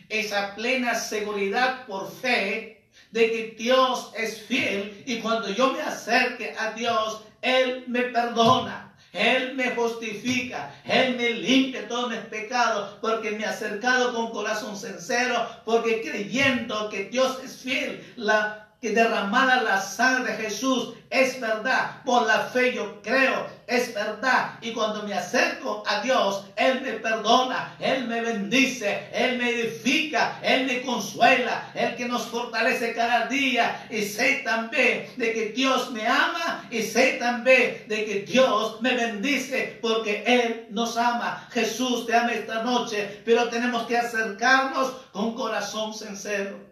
esa 0.09 0.55
plena 0.55 0.95
seguridad 0.95 1.85
por 1.85 2.09
fe 2.09 2.89
de 3.11 3.31
que 3.31 3.55
Dios 3.57 4.11
es 4.15 4.41
fiel 4.41 5.03
y 5.05 5.19
cuando 5.19 5.49
yo 5.49 5.73
me 5.73 5.81
acerque 5.81 6.55
a 6.57 6.71
Dios, 6.71 7.23
Él 7.41 7.83
me 7.87 8.03
perdona. 8.03 8.87
Él 9.13 9.55
me 9.55 9.71
justifica, 9.71 10.71
Él 10.83 11.15
me 11.17 11.31
limpia 11.31 11.87
todos 11.87 12.11
mis 12.11 12.19
pecados, 12.19 12.97
porque 13.01 13.31
me 13.31 13.45
ha 13.45 13.49
acercado 13.49 14.13
con 14.13 14.31
corazón 14.31 14.77
sincero, 14.77 15.47
porque 15.65 16.01
creyendo 16.01 16.89
que 16.89 17.05
Dios 17.05 17.39
es 17.43 17.57
fiel, 17.57 18.13
la 18.15 18.66
que 18.81 18.91
derramada 18.91 19.63
la 19.63 19.81
sangre 19.81 20.33
de 20.33 20.43
Jesús 20.43 20.93
es 21.09 21.39
verdad. 21.39 22.03
Por 22.05 22.27
la 22.27 22.41
fe 22.41 22.73
yo 22.73 23.01
creo, 23.01 23.47
es 23.65 23.93
verdad. 23.93 24.59
Y 24.61 24.71
cuando 24.71 25.03
me 25.03 25.13
acerco 25.13 25.83
a 25.87 26.01
Dios, 26.01 26.45
Él 26.55 26.81
me 26.81 26.93
perdona, 26.93 27.75
Él 27.79 28.07
me 28.07 28.21
bendice, 28.21 29.09
Él 29.13 29.37
me 29.37 29.49
edifica, 29.49 30.39
Él 30.43 30.67
me 30.67 30.81
consuela, 30.81 31.71
Él 31.73 31.95
que 31.95 32.05
nos 32.05 32.27
fortalece 32.27 32.93
cada 32.93 33.25
día. 33.27 33.87
Y 33.89 34.03
sé 34.03 34.41
también 34.43 35.07
de 35.17 35.33
que 35.33 35.49
Dios 35.49 35.91
me 35.91 36.05
ama 36.05 36.67
y 36.69 36.83
sé 36.83 37.13
también 37.13 37.85
de 37.87 38.05
que 38.05 38.19
Dios 38.21 38.81
me 38.81 38.93
bendice 38.93 39.79
porque 39.81 40.23
Él 40.25 40.67
nos 40.69 40.97
ama. 40.97 41.47
Jesús 41.51 42.05
te 42.05 42.15
ama 42.15 42.33
esta 42.33 42.63
noche, 42.63 43.21
pero 43.25 43.49
tenemos 43.49 43.87
que 43.87 43.97
acercarnos 43.97 44.91
con 45.11 45.33
corazón 45.33 45.93
sincero. 45.93 46.66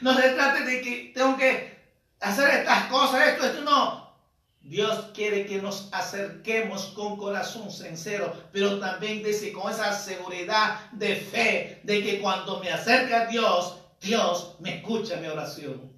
No 0.00 0.14
se 0.14 0.30
trate 0.30 0.64
de 0.64 0.80
que 0.80 1.12
tengo 1.14 1.36
que 1.36 1.78
hacer 2.20 2.60
estas 2.60 2.84
cosas, 2.84 3.28
esto, 3.28 3.46
esto, 3.46 3.62
no. 3.62 4.10
Dios 4.62 5.06
quiere 5.14 5.46
que 5.46 5.60
nos 5.60 5.88
acerquemos 5.92 6.86
con 6.94 7.16
corazón 7.16 7.70
sincero, 7.70 8.32
pero 8.52 8.78
también 8.78 9.22
dice 9.22 9.52
con 9.52 9.72
esa 9.72 9.92
seguridad 9.98 10.90
de 10.92 11.16
fe 11.16 11.80
de 11.82 12.02
que 12.02 12.20
cuando 12.20 12.60
me 12.60 12.70
acerca 12.70 13.22
a 13.22 13.26
Dios, 13.26 13.78
Dios 14.00 14.56
me 14.60 14.76
escucha 14.76 15.16
mi 15.16 15.26
oración. 15.26 15.90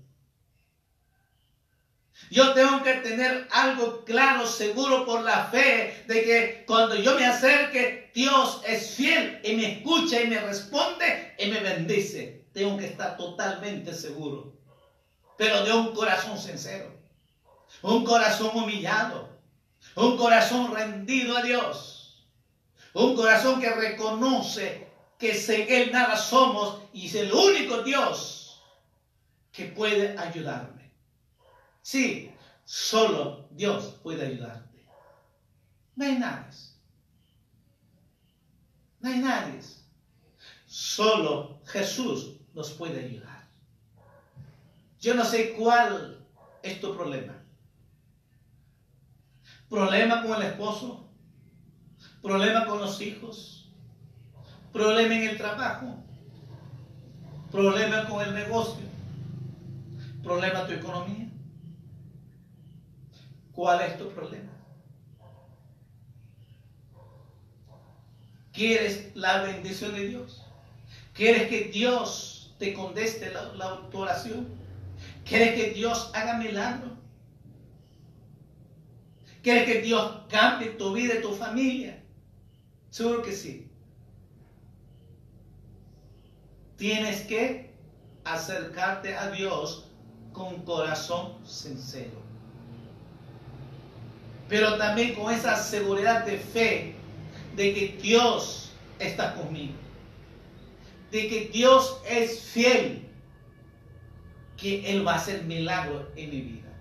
Yo 2.30 2.54
tengo 2.54 2.82
que 2.82 2.94
tener 2.94 3.46
algo 3.50 4.04
claro, 4.04 4.46
seguro 4.46 5.04
por 5.04 5.22
la 5.22 5.46
fe, 5.46 6.04
de 6.06 6.22
que 6.22 6.64
cuando 6.66 6.94
yo 6.94 7.14
me 7.16 7.26
acerque, 7.26 8.10
Dios 8.14 8.62
es 8.66 8.94
fiel 8.94 9.40
y 9.44 9.54
me 9.54 9.72
escucha 9.72 10.22
y 10.22 10.28
me 10.28 10.40
responde 10.40 11.34
y 11.38 11.50
me 11.50 11.60
bendice 11.60 12.41
tengo 12.52 12.76
que 12.76 12.86
estar 12.86 13.16
totalmente 13.16 13.94
seguro, 13.94 14.52
pero 15.36 15.64
de 15.64 15.72
un 15.72 15.94
corazón 15.94 16.38
sincero, 16.38 16.92
un 17.82 18.04
corazón 18.04 18.50
humillado, 18.54 19.28
un 19.96 20.16
corazón 20.16 20.74
rendido 20.74 21.36
a 21.36 21.42
Dios, 21.42 22.26
un 22.94 23.16
corazón 23.16 23.60
que 23.60 23.70
reconoce 23.70 24.90
que 25.18 25.34
sin 25.34 25.66
Él 25.68 25.92
nada 25.92 26.16
somos 26.16 26.82
y 26.92 27.06
es 27.06 27.14
el 27.14 27.32
único 27.32 27.82
Dios 27.82 28.60
que 29.50 29.66
puede 29.66 30.18
ayudarme. 30.18 30.92
Sí, 31.80 32.32
solo 32.64 33.48
Dios 33.50 33.98
puede 34.02 34.26
ayudarte. 34.26 34.84
No 35.94 36.04
hay 36.04 36.18
nadie. 36.18 36.58
No 39.00 39.10
hay 39.10 39.18
nadie. 39.18 39.60
Solo 40.66 41.60
Jesús 41.66 42.36
nos 42.54 42.70
puede 42.72 43.04
ayudar. 43.04 43.42
Yo 45.00 45.14
no 45.14 45.24
sé 45.24 45.54
cuál 45.54 46.24
es 46.62 46.80
tu 46.80 46.94
problema. 46.96 47.34
Problema 49.68 50.22
con 50.22 50.40
el 50.40 50.42
esposo, 50.42 51.08
problema 52.20 52.66
con 52.66 52.78
los 52.78 53.00
hijos, 53.00 53.70
problema 54.72 55.14
en 55.14 55.30
el 55.30 55.38
trabajo, 55.38 55.96
problema 57.50 58.06
con 58.08 58.22
el 58.22 58.34
negocio, 58.34 58.84
problema 60.22 60.66
tu 60.66 60.72
economía. 60.72 61.28
¿Cuál 63.52 63.80
es 63.82 63.98
tu 63.98 64.08
problema? 64.10 64.50
¿Quieres 68.52 69.14
la 69.16 69.42
bendición 69.42 69.94
de 69.94 70.08
Dios? 70.08 70.42
¿Quieres 71.14 71.48
que 71.48 71.64
Dios 71.64 72.41
te 72.62 72.74
conteste 72.74 73.28
la, 73.32 73.52
la 73.54 73.80
oración? 73.92 74.46
¿Quieres 75.24 75.56
que 75.56 75.70
Dios 75.70 76.12
haga 76.14 76.36
milagro? 76.36 76.96
¿Quieres 79.42 79.64
que 79.64 79.82
Dios 79.82 80.20
cambie 80.30 80.68
tu 80.68 80.92
vida 80.92 81.14
y 81.16 81.22
tu 81.22 81.32
familia? 81.32 82.00
Seguro 82.88 83.20
que 83.20 83.32
sí. 83.32 83.68
Tienes 86.76 87.22
que 87.22 87.74
acercarte 88.22 89.16
a 89.16 89.32
Dios 89.32 89.88
con 90.32 90.62
corazón 90.62 91.44
sincero. 91.44 92.22
Pero 94.48 94.78
también 94.78 95.16
con 95.16 95.34
esa 95.34 95.56
seguridad 95.56 96.24
de 96.24 96.38
fe 96.38 96.94
de 97.56 97.74
que 97.74 97.98
Dios 98.00 98.70
está 99.00 99.34
conmigo. 99.34 99.81
De 101.12 101.28
que 101.28 101.50
Dios 101.52 102.00
es 102.08 102.40
fiel. 102.40 103.08
Que 104.56 104.90
Él 104.90 105.06
va 105.06 105.14
a 105.14 105.16
hacer 105.16 105.44
milagro 105.44 106.10
en 106.16 106.30
mi 106.30 106.40
vida. 106.40 106.72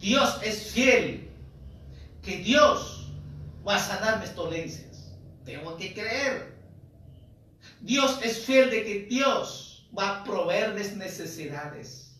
Dios 0.00 0.38
es 0.42 0.72
fiel. 0.72 1.28
Que 2.22 2.38
Dios 2.38 3.12
va 3.66 3.76
a 3.76 3.78
sanar 3.78 4.20
mis 4.20 4.34
dolencias. 4.34 5.12
Tengo 5.44 5.76
que 5.76 5.92
creer. 5.92 6.54
Dios 7.80 8.18
es 8.22 8.46
fiel 8.46 8.70
de 8.70 8.84
que 8.84 9.00
Dios 9.10 9.86
va 9.96 10.20
a 10.20 10.24
proveer 10.24 10.72
mis 10.74 10.96
necesidades. 10.96 12.16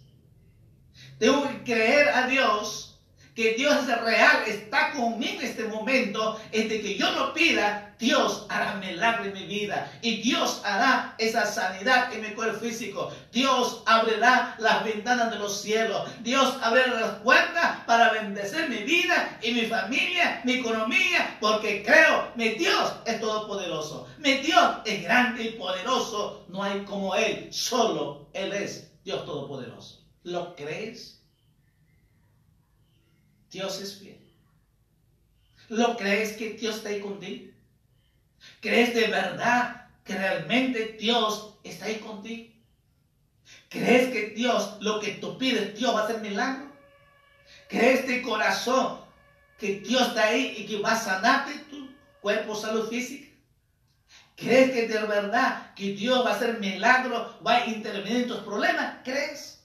Tengo 1.19 1.49
que 1.49 1.63
creer 1.63 2.09
a 2.09 2.27
Dios 2.27 2.95
que 3.35 3.55
Dios 3.55 3.89
es 3.89 4.01
real, 4.01 4.45
está 4.47 4.93
conmigo 4.93 5.41
en 5.41 5.47
este 5.47 5.65
momento, 5.65 6.41
es 6.53 6.69
de 6.69 6.81
que 6.81 6.97
yo 6.97 7.11
lo 7.13 7.35
pida, 7.35 7.84
Dios 7.99 8.47
hará 8.49 8.75
milagro 8.77 9.25
en 9.25 9.33
mi 9.33 9.47
vida 9.47 9.91
y 10.03 10.23
Dios 10.23 10.61
hará 10.65 11.15
esa 11.19 11.47
sanidad 11.47 12.13
en 12.13 12.23
mi 12.23 12.29
cuerpo 12.29 12.59
físico. 12.59 13.13
Dios 13.33 13.83
abrirá 13.87 14.57
las 14.59 14.85
ventanas 14.85 15.31
de 15.31 15.39
los 15.39 15.61
cielos. 15.61 16.09
Dios 16.21 16.57
abrirá 16.63 17.01
las 17.01 17.15
puertas 17.21 17.81
para 17.87 18.13
bendecir 18.13 18.69
mi 18.69 18.79
vida 18.79 19.39
y 19.43 19.53
mi 19.53 19.67
familia, 19.67 20.41
mi 20.45 20.55
economía, 20.55 21.37
porque 21.41 21.83
creo, 21.83 22.33
mi 22.37 22.51
Dios 22.51 22.93
es 23.07 23.21
todopoderoso. 23.21 24.09
Mi 24.19 24.35
Dios 24.35 24.77
es 24.85 25.03
grande 25.03 25.45
y 25.45 25.51
poderoso. 25.53 26.45
No 26.49 26.63
hay 26.63 26.85
como 26.85 27.15
Él, 27.15 27.49
solo 27.53 28.29
Él 28.33 28.53
es 28.53 28.91
Dios 29.05 29.25
todopoderoso. 29.25 30.05
¿Lo 30.23 30.55
crees? 30.57 31.23
Dios 33.51 33.81
es 33.81 33.99
fiel. 33.99 34.19
¿Lo 35.69 35.97
crees 35.97 36.37
que 36.37 36.51
Dios 36.51 36.77
está 36.77 36.91
ahí 36.91 37.01
contigo? 37.01 37.54
¿Crees 38.65 38.95
de 38.95 39.09
verdad 39.09 39.91
que 40.05 40.17
realmente 40.17 40.97
Dios 40.99 41.59
está 41.65 41.85
ahí 41.85 41.97
contigo? 41.97 42.51
¿Crees 43.69 44.11
que 44.11 44.31
Dios, 44.31 44.79
lo 44.81 45.01
que 45.01 45.17
tú 45.17 45.37
pides, 45.37 45.79
Dios 45.79 45.95
va 45.95 46.01
a 46.01 46.05
hacer 46.05 46.23
milagro? 46.23 46.73
¿Crees 47.69 48.07
de 48.07 48.23
corazón 48.23 49.03
que 49.59 49.81
Dios 49.81 50.09
está 50.09 50.29
ahí 50.29 50.55
y 50.57 50.67
que 50.67 50.81
va 50.81 50.93
a 50.93 50.99
sanarte 50.99 51.59
tu 51.69 51.95
cuerpo, 52.23 52.55
salud 52.55 52.89
física? 52.89 53.37
¿Crees 54.35 54.71
que 54.71 54.89
de 54.89 55.01
verdad 55.01 55.75
que 55.75 55.93
Dios 55.93 56.25
va 56.25 56.31
a 56.31 56.37
hacer 56.37 56.59
milagro, 56.59 57.39
va 57.47 57.57
a 57.57 57.67
intervenir 57.67 58.23
en 58.23 58.29
tus 58.29 58.39
problemas? 58.39 58.95
¿Crees? 59.05 59.63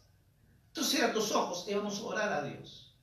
Tú 0.74 0.84
cierra 0.84 1.14
tus 1.14 1.32
ojos 1.32 1.66
y 1.70 1.74
vamos 1.74 1.98
a 2.02 2.04
orar 2.04 2.34
a 2.34 2.42
Dios. 2.42 2.94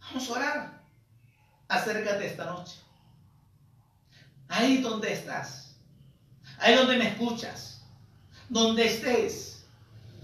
Vamos 0.00 0.30
a 0.30 0.32
orar. 0.32 0.82
Acércate 1.68 2.28
esta 2.28 2.46
noche. 2.46 2.84
Ahí 4.54 4.76
donde 4.78 5.12
estás. 5.12 5.74
Ahí 6.58 6.76
donde 6.76 6.96
me 6.96 7.08
escuchas. 7.08 7.82
Donde 8.48 8.86
estés. 8.86 9.64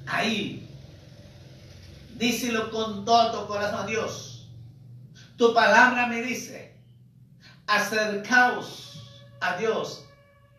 Ahí. 0.07 0.69
Díselo 2.15 2.71
con 2.71 3.05
todo 3.05 3.41
tu 3.41 3.49
corazón 3.49 3.81
a 3.81 3.87
Dios. 3.87 4.47
Tu 5.37 5.53
palabra 5.53 6.07
me 6.07 6.23
dice, 6.23 6.77
acercaos 7.67 9.03
a 9.41 9.57
Dios, 9.57 10.05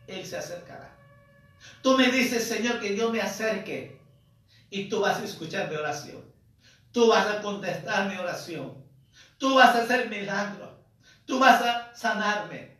Él 0.07 0.25
se 0.25 0.37
acercará. 0.37 0.93
Tú 1.81 1.97
me 1.97 2.11
dices, 2.11 2.45
Señor, 2.45 2.81
que 2.81 2.97
yo 2.97 3.09
me 3.09 3.21
acerque 3.21 4.01
y 4.69 4.89
tú 4.89 4.99
vas 4.99 5.19
a 5.19 5.23
escuchar 5.23 5.69
mi 5.69 5.77
oración. 5.77 6.25
Tú 6.91 7.07
vas 7.07 7.25
a 7.25 7.41
contestar 7.41 8.09
mi 8.09 8.17
oración. 8.17 8.83
Tú 9.37 9.55
vas 9.55 9.73
a 9.75 9.83
hacer 9.83 10.09
milagro. 10.09 10.77
Tú 11.25 11.39
vas 11.39 11.61
a 11.61 11.95
sanarme. 11.95 12.70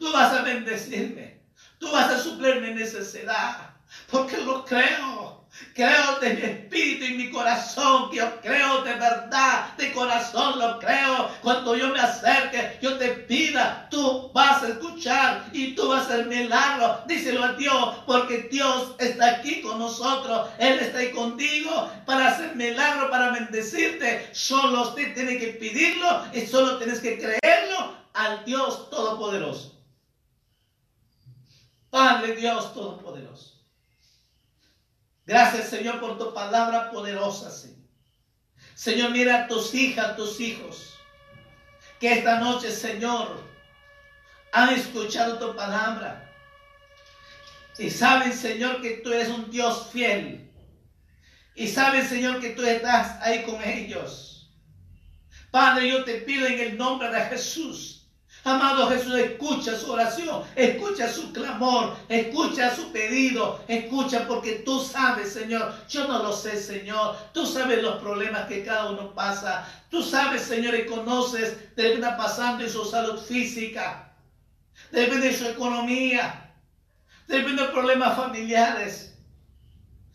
Tú 0.00 0.10
vas 0.12 0.32
a 0.32 0.42
bendecirme. 0.42 1.42
Tú 1.78 1.90
vas 1.92 2.10
a 2.10 2.18
suplir 2.18 2.62
mi 2.62 2.72
necesidad. 2.72 3.74
Porque 4.10 4.38
lo 4.38 4.64
creo. 4.64 5.44
Creo 5.74 6.18
de 6.20 6.34
mi 6.34 6.42
espíritu 6.42 7.04
y 7.04 7.16
mi 7.16 7.30
corazón, 7.30 8.10
yo 8.12 8.40
creo 8.40 8.82
de 8.82 8.94
verdad, 8.94 9.76
de 9.76 9.92
corazón 9.92 10.58
lo 10.58 10.78
creo. 10.78 11.28
Cuando 11.42 11.76
yo 11.76 11.88
me 11.88 12.00
acerque, 12.00 12.78
yo 12.80 12.96
te 12.96 13.08
pida, 13.08 13.88
tú 13.90 14.30
vas 14.32 14.62
a 14.62 14.68
escuchar 14.68 15.44
y 15.52 15.74
tú 15.74 15.88
vas 15.88 16.02
a 16.02 16.14
hacer 16.14 16.26
milagro. 16.26 17.02
Díselo 17.06 17.44
a 17.44 17.52
Dios, 17.54 17.96
porque 18.06 18.48
Dios 18.50 18.94
está 18.98 19.32
aquí 19.32 19.60
con 19.60 19.78
nosotros. 19.80 20.48
Él 20.58 20.78
está 20.78 21.00
ahí 21.00 21.10
contigo 21.10 21.90
para 22.06 22.28
hacer 22.28 22.56
milagro, 22.56 23.10
para 23.10 23.32
bendecirte. 23.32 24.30
Solo 24.32 24.88
usted 24.88 25.12
tiene 25.12 25.36
que 25.36 25.48
pedirlo 25.48 26.24
y 26.32 26.46
solo 26.46 26.78
tienes 26.78 27.00
que 27.00 27.18
creerlo 27.18 27.96
al 28.14 28.44
Dios 28.46 28.88
Todopoderoso. 28.88 29.79
Padre 31.90 32.36
Dios 32.36 32.72
Todopoderoso. 32.72 33.60
Gracias, 35.26 35.68
Señor, 35.68 36.00
por 36.00 36.18
tu 36.18 36.32
palabra 36.32 36.90
poderosa, 36.90 37.50
Señor. 37.50 37.78
Señor, 38.74 39.10
mira 39.10 39.44
a 39.44 39.48
tus 39.48 39.74
hijas, 39.74 40.16
tus 40.16 40.40
hijos, 40.40 40.98
que 41.98 42.12
esta 42.12 42.40
noche, 42.40 42.70
Señor, 42.70 43.42
han 44.52 44.70
escuchado 44.70 45.38
tu 45.38 45.54
palabra. 45.54 46.32
Y 47.78 47.90
saben, 47.90 48.32
Señor, 48.32 48.80
que 48.80 48.98
tú 48.98 49.12
eres 49.12 49.28
un 49.28 49.50
Dios 49.50 49.88
fiel. 49.92 50.50
Y 51.54 51.68
saben, 51.68 52.06
Señor, 52.06 52.40
que 52.40 52.50
tú 52.50 52.62
estás 52.62 53.20
ahí 53.22 53.42
con 53.42 53.62
ellos. 53.62 54.50
Padre, 55.50 55.90
yo 55.90 56.04
te 56.04 56.20
pido 56.22 56.46
en 56.46 56.60
el 56.60 56.78
nombre 56.78 57.10
de 57.10 57.20
Jesús 57.22 57.99
Amado 58.42 58.88
Jesús, 58.88 59.14
escucha 59.16 59.76
su 59.76 59.92
oración, 59.92 60.42
escucha 60.56 61.12
su 61.12 61.30
clamor, 61.30 61.94
escucha 62.08 62.74
su 62.74 62.90
pedido, 62.90 63.62
escucha 63.68 64.26
porque 64.26 64.62
tú 64.64 64.80
sabes, 64.80 65.32
Señor, 65.32 65.74
yo 65.88 66.08
no 66.08 66.22
lo 66.22 66.32
sé, 66.32 66.56
Señor, 66.56 67.16
tú 67.34 67.44
sabes 67.44 67.82
los 67.82 68.00
problemas 68.00 68.46
que 68.46 68.64
cada 68.64 68.90
uno 68.90 69.14
pasa, 69.14 69.68
tú 69.90 70.02
sabes, 70.02 70.40
Señor, 70.42 70.74
y 70.74 70.86
conoces 70.86 71.76
de 71.76 71.82
lo 71.82 71.88
que 71.90 71.94
está 71.96 72.16
pasando 72.16 72.64
en 72.64 72.70
su 72.70 72.82
salud 72.86 73.20
física, 73.20 74.10
depende 74.90 75.28
de 75.28 75.36
su 75.36 75.46
economía, 75.46 76.54
depende 77.28 77.62
de 77.62 77.68
problemas 77.68 78.16
familiares. 78.16 79.14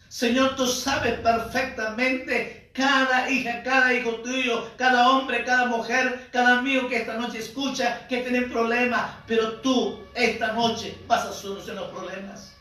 Señor, 0.09 0.55
tú 0.55 0.65
sabes 0.65 1.19
perfectamente 1.19 2.64
cada 2.76 3.30
hija, 3.30 3.63
cada 3.63 3.93
hijo 3.93 4.15
tuyo, 4.15 4.69
cada 4.76 5.09
hombre, 5.09 5.45
cada 5.45 5.67
mujer, 5.67 6.28
cada 6.32 6.59
amigo 6.59 6.89
que 6.89 6.97
esta 6.97 7.13
noche 7.13 7.39
escucha 7.39 8.05
que 8.07 8.21
tiene 8.21 8.41
problemas, 8.43 9.11
pero 9.26 9.61
tú 9.61 9.99
esta 10.13 10.51
noche 10.51 10.97
vas 11.07 11.26
a 11.26 11.32
solucionar 11.32 11.84
los 11.84 11.93
problemas. 11.93 12.51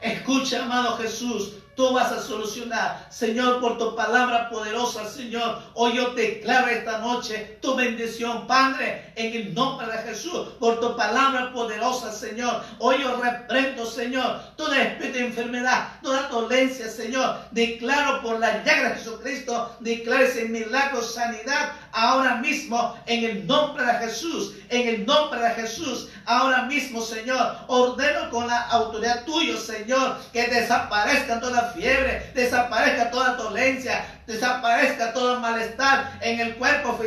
Escucha, 0.00 0.64
amado 0.64 0.96
Jesús, 0.98 1.54
tú 1.76 1.92
vas 1.92 2.12
a 2.12 2.20
solucionar. 2.20 3.06
Señor, 3.10 3.60
por 3.60 3.78
tu 3.78 3.94
palabra 3.94 4.48
poderosa, 4.50 5.08
Señor, 5.08 5.60
hoy 5.74 5.96
yo 5.96 6.10
declaro 6.14 6.68
esta 6.68 6.98
noche 6.98 7.58
tu 7.60 7.74
bendición, 7.74 8.46
Padre, 8.46 9.12
en 9.16 9.34
el 9.34 9.54
nombre 9.54 9.86
de 9.86 9.98
Jesús, 9.98 10.48
por 10.58 10.80
tu 10.80 10.96
palabra 10.96 11.52
poderosa, 11.52 12.12
Señor. 12.12 12.62
Hoy 12.78 13.02
yo 13.02 13.20
reprendo, 13.20 13.86
Señor, 13.86 14.40
toda 14.56 14.82
especie 14.82 15.12
de 15.12 15.26
enfermedad, 15.26 15.88
toda 16.02 16.28
dolencia, 16.28 16.88
Señor. 16.88 17.36
Declaro 17.50 18.22
por 18.22 18.38
la 18.38 18.62
llaga 18.64 18.90
de 18.90 18.94
Jesucristo, 18.96 19.76
declaro 19.80 20.24
ese 20.24 20.46
milagro, 20.46 21.02
sanidad, 21.02 21.72
ahora 21.94 22.36
mismo, 22.36 22.98
en 23.06 23.24
el 23.24 23.46
nombre 23.46 23.86
de 23.86 23.92
Jesús, 23.94 24.54
en 24.68 24.88
el 24.88 25.06
nombre 25.06 25.40
de 25.40 25.50
Jesús, 25.50 26.08
ahora 26.26 26.62
mismo, 26.62 27.00
Señor, 27.00 27.56
ordeno 27.68 28.30
con 28.30 28.46
la 28.46 28.62
autoridad 28.62 29.24
tuya, 29.24 29.56
Señor, 29.56 30.18
que 30.32 30.48
desaparezcan 30.48 31.40
todas 31.40 31.74
fiebre, 31.74 32.32
desaparezca 32.34 33.10
toda 33.10 33.34
dolencia, 33.34 34.04
desaparezca 34.26 35.12
todo 35.12 35.40
malestar 35.40 36.18
en 36.20 36.40
el 36.40 36.54
cuerpo 36.56 36.98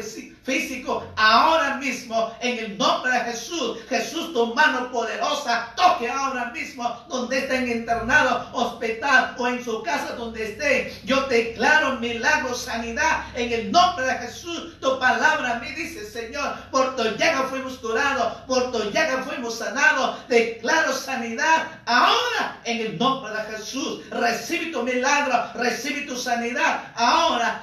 físico 0.44 1.04
ahora 1.16 1.76
mismo 1.78 2.36
en 2.40 2.60
el 2.60 2.78
nombre 2.78 3.12
de 3.12 3.20
Jesús. 3.32 3.80
Jesús, 3.90 4.34
tu 4.34 4.54
mano 4.54 4.92
poderosa, 4.92 5.74
toque 5.76 6.10
ahora 6.10 6.52
mismo 6.52 6.84
donde 7.10 7.40
estén 7.40 7.70
internados, 7.70 8.48
hospital 8.54 9.36
o 9.38 9.48
en 9.48 9.64
su 9.64 9.82
casa 9.84 10.14
donde 10.14 10.52
esté. 10.52 10.94
Yo 11.04 11.22
declaro 11.28 12.00
milagro, 12.00 12.54
sanidad 12.54 13.26
en 13.36 13.52
el 13.52 13.72
nombre 13.72 14.06
de 14.06 14.14
Jesús. 14.20 14.80
Tu 14.80 15.00
palabra 15.00 15.60
me 15.60 15.72
dice, 15.72 16.06
Señor, 16.10 16.56
por 16.72 16.96
tu 16.96 17.04
llaga 17.18 17.48
fuimos 17.50 17.78
curados, 17.80 18.34
por 18.48 18.72
tu 18.72 18.90
llaga 18.92 19.24
fuimos 19.24 19.58
sanados. 19.58 20.28
Declaro 20.28 20.94
sanidad 20.94 21.68
ahora 21.86 22.60
en 22.64 22.82
el 22.86 22.98
nombre 22.98 23.34
de 23.34 23.58
Jesús. 23.58 24.10
Recibe 24.12 24.72
tu 24.72 24.84
milagro, 24.84 25.52
recibe 25.56 26.02
tu 26.02 26.16
sanidad 26.16 26.84
ahora 26.96 27.07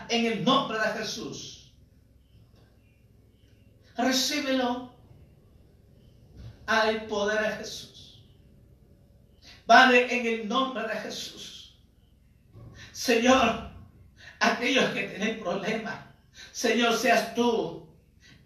en 0.08 0.26
el 0.26 0.44
nombre 0.44 0.78
de 0.78 0.98
Jesús. 0.98 1.72
Recíbelo. 3.96 4.92
Hay 6.66 7.00
poder 7.08 7.44
en 7.44 7.58
Jesús. 7.58 8.22
Padre, 9.66 10.14
en 10.14 10.26
el 10.26 10.48
nombre 10.48 10.86
de 10.88 10.94
Jesús. 10.96 11.76
Señor, 12.92 13.70
aquellos 14.40 14.90
que 14.90 15.08
tienen 15.08 15.40
problemas, 15.40 15.96
Señor, 16.52 16.96
seas 16.96 17.34
tú 17.34 17.84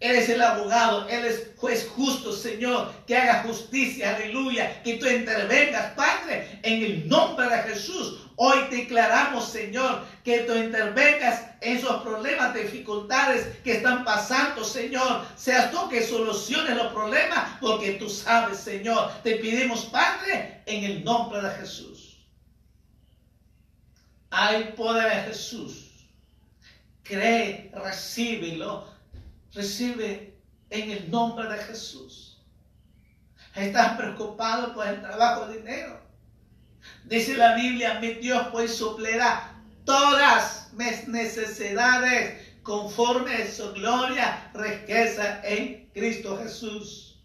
Eres 0.01 0.29
el 0.29 0.41
abogado, 0.41 1.09
Él 1.09 1.25
es 1.25 1.51
juez 1.57 1.89
justo, 1.93 2.31
Señor, 2.31 2.93
que 3.05 3.17
haga 3.17 3.43
justicia, 3.43 4.15
aleluya, 4.15 4.81
que 4.81 4.93
tú 4.93 5.05
intervengas, 5.05 5.93
Padre, 5.93 6.59
en 6.63 6.83
el 6.83 7.09
nombre 7.09 7.49
de 7.49 7.57
Jesús. 7.63 8.28
Hoy 8.41 8.69
declaramos, 8.71 9.49
Señor, 9.49 10.05
que 10.23 10.43
tú 10.43 10.53
intervengas 10.53 11.41
en 11.59 11.75
esos 11.75 12.01
problemas, 12.03 12.53
dificultades 12.53 13.57
que 13.65 13.73
están 13.73 14.05
pasando, 14.05 14.63
Señor. 14.63 15.25
Seas 15.35 15.71
tú 15.71 15.89
que 15.89 16.01
soluciones 16.01 16.77
los 16.77 16.93
problemas, 16.93 17.57
porque 17.59 17.95
tú 17.95 18.07
sabes, 18.07 18.57
Señor. 18.59 19.11
Te 19.23 19.35
pedimos, 19.35 19.83
Padre, 19.87 20.63
en 20.67 20.85
el 20.85 21.03
nombre 21.03 21.41
de 21.41 21.49
Jesús. 21.55 22.25
Hay 24.29 24.71
poder 24.77 25.11
en 25.11 25.25
Jesús. 25.25 26.07
Cree, 27.03 27.69
recíbelo 27.73 28.87
Recibe 29.53 30.39
en 30.69 30.91
el 30.91 31.11
nombre 31.11 31.49
de 31.49 31.57
Jesús. 31.57 32.41
Estás 33.53 33.97
preocupado 33.97 34.73
por 34.73 34.87
el 34.87 35.01
trabajo, 35.01 35.49
dinero. 35.49 36.08
Dice 37.05 37.35
la 37.35 37.55
Biblia, 37.55 37.99
mi 37.99 38.13
Dios 38.15 38.47
pues 38.51 38.75
suplirá 38.75 39.55
todas 39.85 40.69
mis 40.73 41.07
necesidades 41.07 42.47
conforme 42.61 43.33
a 43.33 43.51
su 43.51 43.73
gloria, 43.73 44.51
riqueza 44.53 45.41
en 45.43 45.89
Cristo 45.93 46.37
Jesús. 46.37 47.17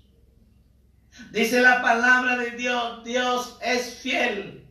Dice 1.30 1.60
la 1.60 1.82
palabra 1.82 2.36
de 2.38 2.52
Dios, 2.52 3.04
Dios 3.04 3.58
es 3.60 3.94
fiel. 3.96 4.66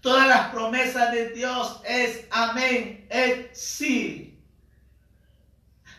Todas 0.00 0.28
las 0.28 0.48
promesas 0.50 1.12
de 1.12 1.30
Dios 1.30 1.80
es 1.84 2.26
amén, 2.30 3.06
es 3.10 3.58
sí. 3.58 4.38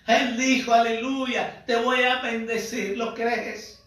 Él 0.08 0.38
dijo, 0.38 0.74
aleluya, 0.74 1.64
te 1.66 1.76
voy 1.78 2.04
a 2.04 2.22
bendecir. 2.22 2.98
¿Lo 2.98 3.14
crees? 3.14 3.83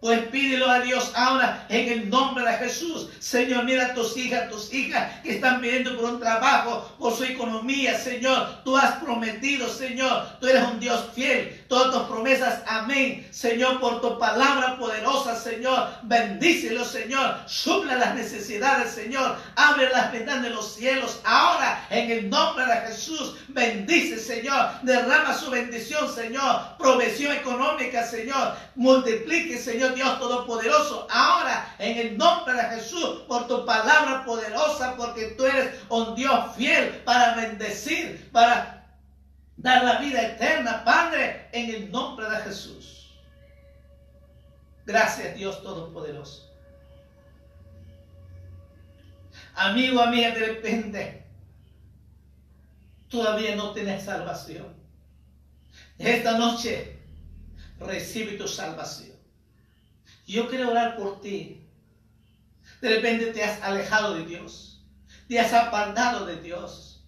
Pues 0.00 0.28
pídelo 0.28 0.70
a 0.70 0.80
Dios 0.80 1.12
ahora 1.14 1.66
en 1.68 1.92
el 1.92 2.08
nombre 2.08 2.42
de 2.42 2.56
Jesús. 2.56 3.10
Señor, 3.18 3.64
mira 3.64 3.88
a 3.88 3.94
tus 3.94 4.16
hijas, 4.16 4.48
tus 4.48 4.72
hijas 4.72 5.20
que 5.20 5.34
están 5.34 5.60
pidiendo 5.60 5.94
por 5.94 6.06
un 6.06 6.18
trabajo, 6.18 6.90
por 6.98 7.14
su 7.14 7.24
economía, 7.24 7.98
Señor. 7.98 8.64
Tú 8.64 8.78
has 8.78 8.92
prometido, 8.92 9.68
Señor. 9.68 10.38
Tú 10.40 10.46
eres 10.46 10.64
un 10.64 10.80
Dios 10.80 11.10
fiel. 11.14 11.62
Todas 11.68 11.92
tus 11.92 12.02
promesas, 12.04 12.62
amén. 12.66 13.28
Señor, 13.30 13.78
por 13.78 14.00
tu 14.00 14.18
palabra 14.18 14.78
poderosa, 14.78 15.36
Señor. 15.36 15.90
Bendícelo, 16.04 16.82
Señor. 16.86 17.36
Suple 17.46 17.94
las 17.98 18.14
necesidades, 18.14 18.92
Señor. 18.92 19.36
Abre 19.54 19.90
las 19.90 20.12
ventanas 20.12 20.44
de 20.44 20.50
los 20.50 20.76
cielos 20.76 21.20
ahora 21.24 21.86
en 21.90 22.10
el 22.10 22.30
nombre 22.30 22.64
de 22.64 22.88
Jesús. 22.88 23.34
Bendice, 23.48 24.18
Señor. 24.18 24.80
Derrama 24.80 25.34
su 25.34 25.50
bendición, 25.50 26.10
Señor. 26.10 26.78
Provisión 26.78 27.36
económica, 27.36 28.02
Señor. 28.06 28.54
Multiplique, 28.76 29.58
Señor 29.58 29.89
Dios 29.94 30.18
Todopoderoso, 30.18 31.06
ahora 31.10 31.74
en 31.78 31.98
el 31.98 32.18
nombre 32.18 32.54
de 32.54 32.62
Jesús, 32.62 33.22
por 33.28 33.46
tu 33.46 33.64
palabra 33.64 34.24
poderosa, 34.24 34.96
porque 34.96 35.28
tú 35.36 35.44
eres 35.44 35.74
un 35.88 36.14
Dios 36.14 36.56
fiel 36.56 37.02
para 37.04 37.34
bendecir, 37.34 38.30
para 38.32 38.96
dar 39.56 39.84
la 39.84 39.98
vida 39.98 40.22
eterna, 40.22 40.84
Padre, 40.84 41.48
en 41.52 41.70
el 41.74 41.90
nombre 41.90 42.28
de 42.28 42.36
Jesús. 42.36 43.18
Gracias 44.86 45.36
Dios 45.36 45.62
Todopoderoso. 45.62 46.50
Amigo, 49.54 50.00
amiga, 50.00 50.30
de 50.30 50.46
repente 50.46 51.26
todavía 53.08 53.56
no 53.56 53.72
tienes 53.72 54.04
salvación. 54.04 54.74
Esta 55.98 56.38
noche 56.38 56.98
recibe 57.78 58.32
tu 58.38 58.48
salvación. 58.48 59.09
Yo 60.30 60.48
quiero 60.48 60.70
orar 60.70 60.96
por 60.96 61.20
ti. 61.20 61.66
De 62.80 62.88
repente 62.88 63.32
te 63.32 63.42
has 63.42 63.60
alejado 63.62 64.14
de 64.14 64.24
Dios. 64.24 64.86
Te 65.26 65.40
has 65.40 65.52
apartado 65.52 66.24
de 66.24 66.40
Dios. 66.40 67.04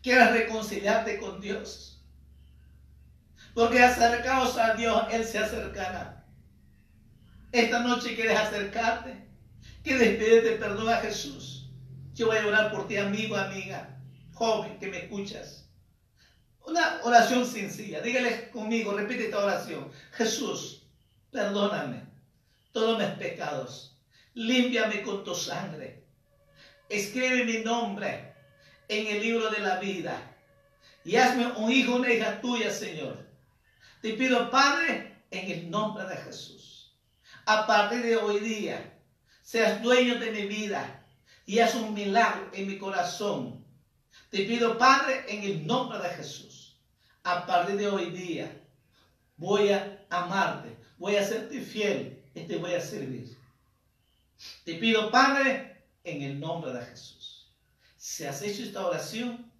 Quieres 0.00 0.30
reconciliarte 0.30 1.18
con 1.18 1.40
Dios. 1.40 2.00
Porque 3.54 3.82
acercaos 3.82 4.56
a 4.56 4.74
Dios, 4.74 5.02
Él 5.10 5.24
se 5.24 5.40
acercará. 5.40 6.24
Esta 7.50 7.80
noche 7.80 8.14
quieres 8.14 8.38
acercarte. 8.38 9.26
Quieres 9.82 10.16
pedirte 10.16 10.52
perdón 10.52 10.90
a 10.90 10.98
Jesús. 10.98 11.72
Yo 12.14 12.28
voy 12.28 12.36
a 12.36 12.46
orar 12.46 12.70
por 12.70 12.86
ti, 12.86 12.98
amigo, 12.98 13.34
amiga, 13.34 13.98
joven 14.32 14.78
que 14.78 14.86
me 14.86 14.98
escuchas. 14.98 15.68
Una 16.64 17.00
oración 17.02 17.44
sencilla. 17.44 18.00
Dígale 18.00 18.48
conmigo, 18.50 18.92
repite 18.92 19.24
esta 19.24 19.40
oración. 19.40 19.90
Jesús, 20.12 20.86
perdóname 21.32 22.09
todos 22.72 22.98
mis 22.98 23.08
pecados. 23.18 23.96
Límpiame 24.34 25.02
con 25.02 25.24
tu 25.24 25.34
sangre. 25.34 26.04
Escribe 26.88 27.44
mi 27.44 27.58
nombre 27.58 28.34
en 28.88 29.06
el 29.06 29.22
libro 29.22 29.50
de 29.50 29.60
la 29.60 29.78
vida. 29.78 30.36
Y 31.04 31.16
hazme 31.16 31.46
un 31.52 31.70
hijo, 31.70 31.96
una 31.96 32.12
hija 32.12 32.40
tuya, 32.40 32.70
Señor. 32.70 33.26
Te 34.02 34.14
pido, 34.14 34.50
Padre, 34.50 35.24
en 35.30 35.50
el 35.50 35.70
nombre 35.70 36.04
de 36.04 36.16
Jesús. 36.16 36.94
A 37.46 37.66
partir 37.66 38.02
de 38.02 38.16
hoy 38.16 38.40
día, 38.40 38.98
seas 39.42 39.82
dueño 39.82 40.18
de 40.18 40.30
mi 40.30 40.46
vida 40.46 41.04
y 41.46 41.58
haz 41.58 41.74
un 41.74 41.94
milagro 41.94 42.50
en 42.52 42.66
mi 42.66 42.78
corazón. 42.78 43.64
Te 44.30 44.44
pido, 44.44 44.78
Padre, 44.78 45.24
en 45.28 45.42
el 45.42 45.66
nombre 45.66 45.98
de 45.98 46.10
Jesús. 46.10 46.78
A 47.24 47.46
partir 47.46 47.76
de 47.76 47.88
hoy 47.88 48.10
día, 48.10 48.50
voy 49.36 49.72
a 49.72 50.06
amarte, 50.10 50.76
voy 50.98 51.16
a 51.16 51.24
serte 51.24 51.60
fiel 51.60 52.19
te 52.34 52.56
voy 52.56 52.74
a 52.74 52.80
servir. 52.80 53.36
Te 54.64 54.74
pido, 54.74 55.10
Padre, 55.10 55.84
en 56.04 56.22
el 56.22 56.40
nombre 56.40 56.72
de 56.72 56.84
Jesús. 56.84 57.48
Si 57.96 58.24
has 58.24 58.40
hecho 58.42 58.62
esta 58.62 58.86
oración, 58.86 59.50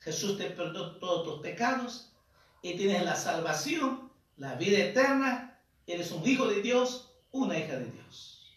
Jesús 0.00 0.36
te 0.36 0.50
perdonó 0.50 0.96
todos 0.96 1.24
tus 1.24 1.42
pecados 1.42 2.12
y 2.60 2.76
tienes 2.76 3.04
la 3.04 3.14
salvación, 3.14 4.10
la 4.36 4.56
vida 4.56 4.78
eterna. 4.78 5.60
Eres 5.86 6.10
un 6.10 6.26
hijo 6.26 6.46
de 6.48 6.60
Dios, 6.60 7.12
una 7.30 7.58
hija 7.58 7.78
de 7.78 7.90
Dios. 7.90 8.52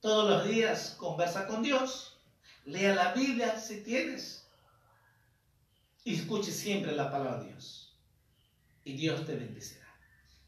Todos 0.00 0.28
los 0.28 0.48
días 0.48 0.96
conversa 0.98 1.46
con 1.46 1.62
Dios, 1.62 2.18
lea 2.64 2.94
la 2.94 3.12
Biblia 3.12 3.58
si 3.58 3.82
tienes 3.82 4.44
y 6.04 6.16
escuche 6.16 6.50
siempre 6.50 6.92
la 6.92 7.10
palabra 7.10 7.38
de 7.38 7.50
Dios. 7.50 7.94
Y 8.84 8.94
Dios 8.94 9.24
te 9.24 9.36
bendecirá. 9.36 9.81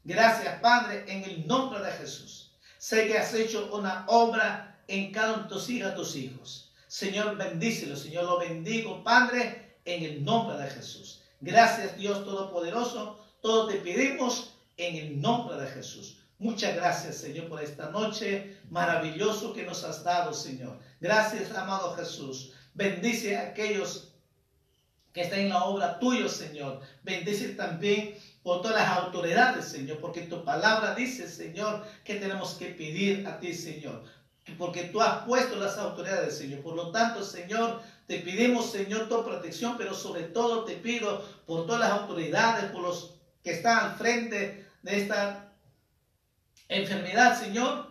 Gracias, 0.05 0.59
Padre, 0.61 1.03
en 1.07 1.23
el 1.23 1.47
nombre 1.47 1.81
de 1.81 1.91
Jesús. 1.93 2.51
Sé 2.77 3.07
que 3.07 3.17
has 3.17 3.33
hecho 3.33 3.75
una 3.75 4.05
obra 4.07 4.79
en 4.87 5.11
cada 5.11 5.33
uno 5.33 5.47
de 5.49 5.91
tus 5.95 6.15
hijos. 6.15 6.71
Señor, 6.87 7.35
bendícelo. 7.37 7.95
Señor, 7.95 8.25
lo 8.25 8.37
bendigo, 8.37 9.03
Padre, 9.03 9.77
en 9.83 10.03
el 10.03 10.23
nombre 10.23 10.57
de 10.57 10.69
Jesús. 10.69 11.21
Gracias, 11.41 11.97
Dios 11.97 12.23
Todopoderoso. 12.23 13.19
Todo 13.41 13.67
te 13.67 13.77
pedimos 13.77 14.53
en 14.77 14.95
el 14.95 15.19
nombre 15.19 15.57
de 15.57 15.67
Jesús. 15.71 16.19
Muchas 16.37 16.75
gracias, 16.75 17.17
Señor, 17.17 17.47
por 17.47 17.63
esta 17.63 17.89
noche 17.89 18.57
maravilloso 18.69 19.53
que 19.53 19.63
nos 19.63 19.83
has 19.83 20.03
dado, 20.03 20.33
Señor. 20.33 20.77
Gracias, 21.01 21.51
amado 21.57 21.95
Jesús. 21.95 22.53
Bendice 22.75 23.37
a 23.37 23.47
aquellos 23.47 24.13
que 25.13 25.21
están 25.21 25.39
en 25.39 25.49
la 25.49 25.63
obra 25.63 25.97
tuya, 25.97 26.29
Señor. 26.29 26.81
Bendice 27.01 27.49
también 27.49 28.15
por 28.45 28.61
todas 28.61 28.77
las 28.77 28.97
autoridades, 28.99 29.65
Señor, 29.65 29.97
porque 29.97 30.21
tu 30.21 30.43
palabra 30.43 30.93
dice, 30.93 31.27
Señor, 31.27 31.83
que 32.03 32.13
tenemos 32.13 32.53
que 32.53 32.67
pedir 32.67 33.25
a 33.27 33.39
ti, 33.39 33.55
Señor. 33.55 34.03
porque 34.59 34.83
tú 34.83 35.01
has 35.01 35.25
puesto 35.25 35.55
las 35.55 35.79
autoridades, 35.79 36.37
Señor. 36.37 36.61
Por 36.61 36.75
lo 36.75 36.91
tanto, 36.91 37.23
Señor, 37.23 37.81
te 38.05 38.19
pedimos, 38.19 38.71
Señor, 38.71 39.09
tu 39.09 39.25
protección, 39.25 39.77
pero 39.79 39.95
sobre 39.95 40.25
todo 40.25 40.63
te 40.63 40.75
pido 40.75 41.25
por 41.47 41.65
todas 41.65 41.81
las 41.81 42.01
autoridades, 42.01 42.65
por 42.65 42.83
los 42.83 43.15
que 43.43 43.53
están 43.53 43.79
al 43.79 43.95
frente 43.95 44.67
de 44.83 45.01
esta 45.01 45.51
enfermedad, 46.69 47.39
Señor. 47.39 47.87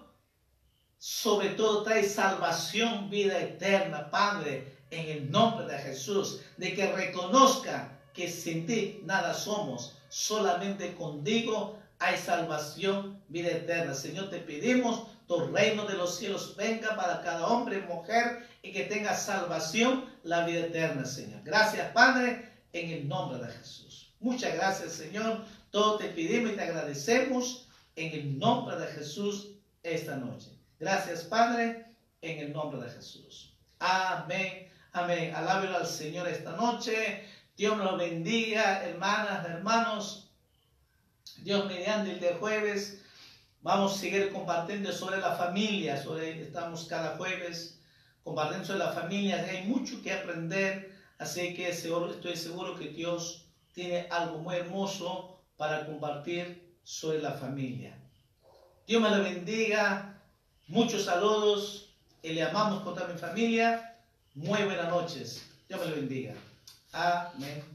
Sobre 0.98 1.48
todo 1.48 1.82
trae 1.82 2.04
salvación, 2.04 3.10
vida 3.10 3.40
eterna, 3.40 4.08
Padre, 4.08 4.72
en 4.92 5.08
el 5.08 5.30
nombre 5.32 5.66
de 5.66 5.78
Jesús, 5.80 6.42
de 6.56 6.74
que 6.74 6.92
reconozca 6.92 7.94
que 8.14 8.30
sin 8.30 8.66
ti 8.66 9.00
nada 9.04 9.34
somos, 9.34 9.98
solamente 10.08 10.94
contigo 10.94 11.78
hay 11.98 12.16
salvación, 12.16 13.20
vida 13.28 13.50
eterna. 13.50 13.94
Señor, 13.94 14.30
te 14.30 14.38
pedimos 14.38 15.08
tu 15.26 15.46
reino 15.46 15.86
de 15.86 15.94
los 15.94 16.18
cielos 16.18 16.54
venga 16.56 16.94
para 16.96 17.22
cada 17.22 17.46
hombre 17.46 17.78
y 17.78 17.92
mujer 17.92 18.46
y 18.62 18.72
que 18.72 18.84
tenga 18.84 19.14
salvación, 19.14 20.04
la 20.22 20.44
vida 20.44 20.66
eterna, 20.66 21.04
Señor. 21.04 21.42
Gracias, 21.44 21.90
Padre, 21.92 22.50
en 22.72 22.90
el 22.90 23.08
nombre 23.08 23.38
de 23.38 23.52
Jesús. 23.52 24.12
Muchas 24.20 24.54
gracias, 24.54 24.92
Señor. 24.92 25.44
Todo 25.70 25.96
te 25.96 26.08
pedimos 26.08 26.52
y 26.52 26.56
te 26.56 26.62
agradecemos 26.62 27.68
en 27.96 28.12
el 28.12 28.38
nombre 28.38 28.76
de 28.76 28.86
Jesús 28.88 29.50
esta 29.82 30.16
noche. 30.16 30.50
Gracias, 30.78 31.22
Padre, 31.22 31.86
en 32.20 32.38
el 32.40 32.52
nombre 32.52 32.80
de 32.80 32.90
Jesús. 32.90 33.54
Amén. 33.78 34.70
Amén. 34.92 35.34
Alábelo 35.34 35.76
al 35.76 35.86
Señor 35.86 36.28
esta 36.28 36.52
noche. 36.52 37.24
Dios 37.56 37.76
nos 37.76 37.98
bendiga, 37.98 38.84
hermanas, 38.84 39.46
hermanos. 39.46 40.30
Dios 41.38 41.66
mediante 41.66 42.12
el 42.12 42.20
de 42.20 42.34
jueves 42.34 43.04
Vamos 43.64 43.94
a 43.94 43.98
seguir 43.98 44.30
compartiendo 44.30 44.92
sobre 44.92 45.16
la 45.16 45.36
familia, 45.36 45.96
sobre, 45.96 46.42
estamos 46.42 46.84
cada 46.84 47.16
jueves 47.16 47.80
compartiendo 48.22 48.66
sobre 48.66 48.80
la 48.80 48.92
familia, 48.92 49.42
hay 49.48 49.66
mucho 49.66 50.02
que 50.02 50.12
aprender, 50.12 50.94
así 51.16 51.54
que 51.54 51.70
estoy 51.70 52.36
seguro 52.36 52.76
que 52.78 52.90
Dios 52.90 53.46
tiene 53.72 54.06
algo 54.10 54.36
muy 54.36 54.56
hermoso 54.56 55.40
para 55.56 55.86
compartir 55.86 56.76
sobre 56.82 57.22
la 57.22 57.32
familia. 57.32 57.98
Dios 58.86 59.00
me 59.00 59.08
lo 59.08 59.22
bendiga, 59.22 60.20
muchos 60.68 61.06
saludos 61.06 61.88
y 62.22 62.34
le 62.34 62.42
amamos 62.42 62.82
con 62.82 62.94
toda 62.94 63.08
mi 63.08 63.18
familia. 63.18 63.96
Muy 64.34 64.62
buenas 64.64 64.90
noches. 64.90 65.42
Dios 65.70 65.80
me 65.80 65.86
lo 65.86 65.96
bendiga. 65.96 66.34
Amén. 66.94 67.73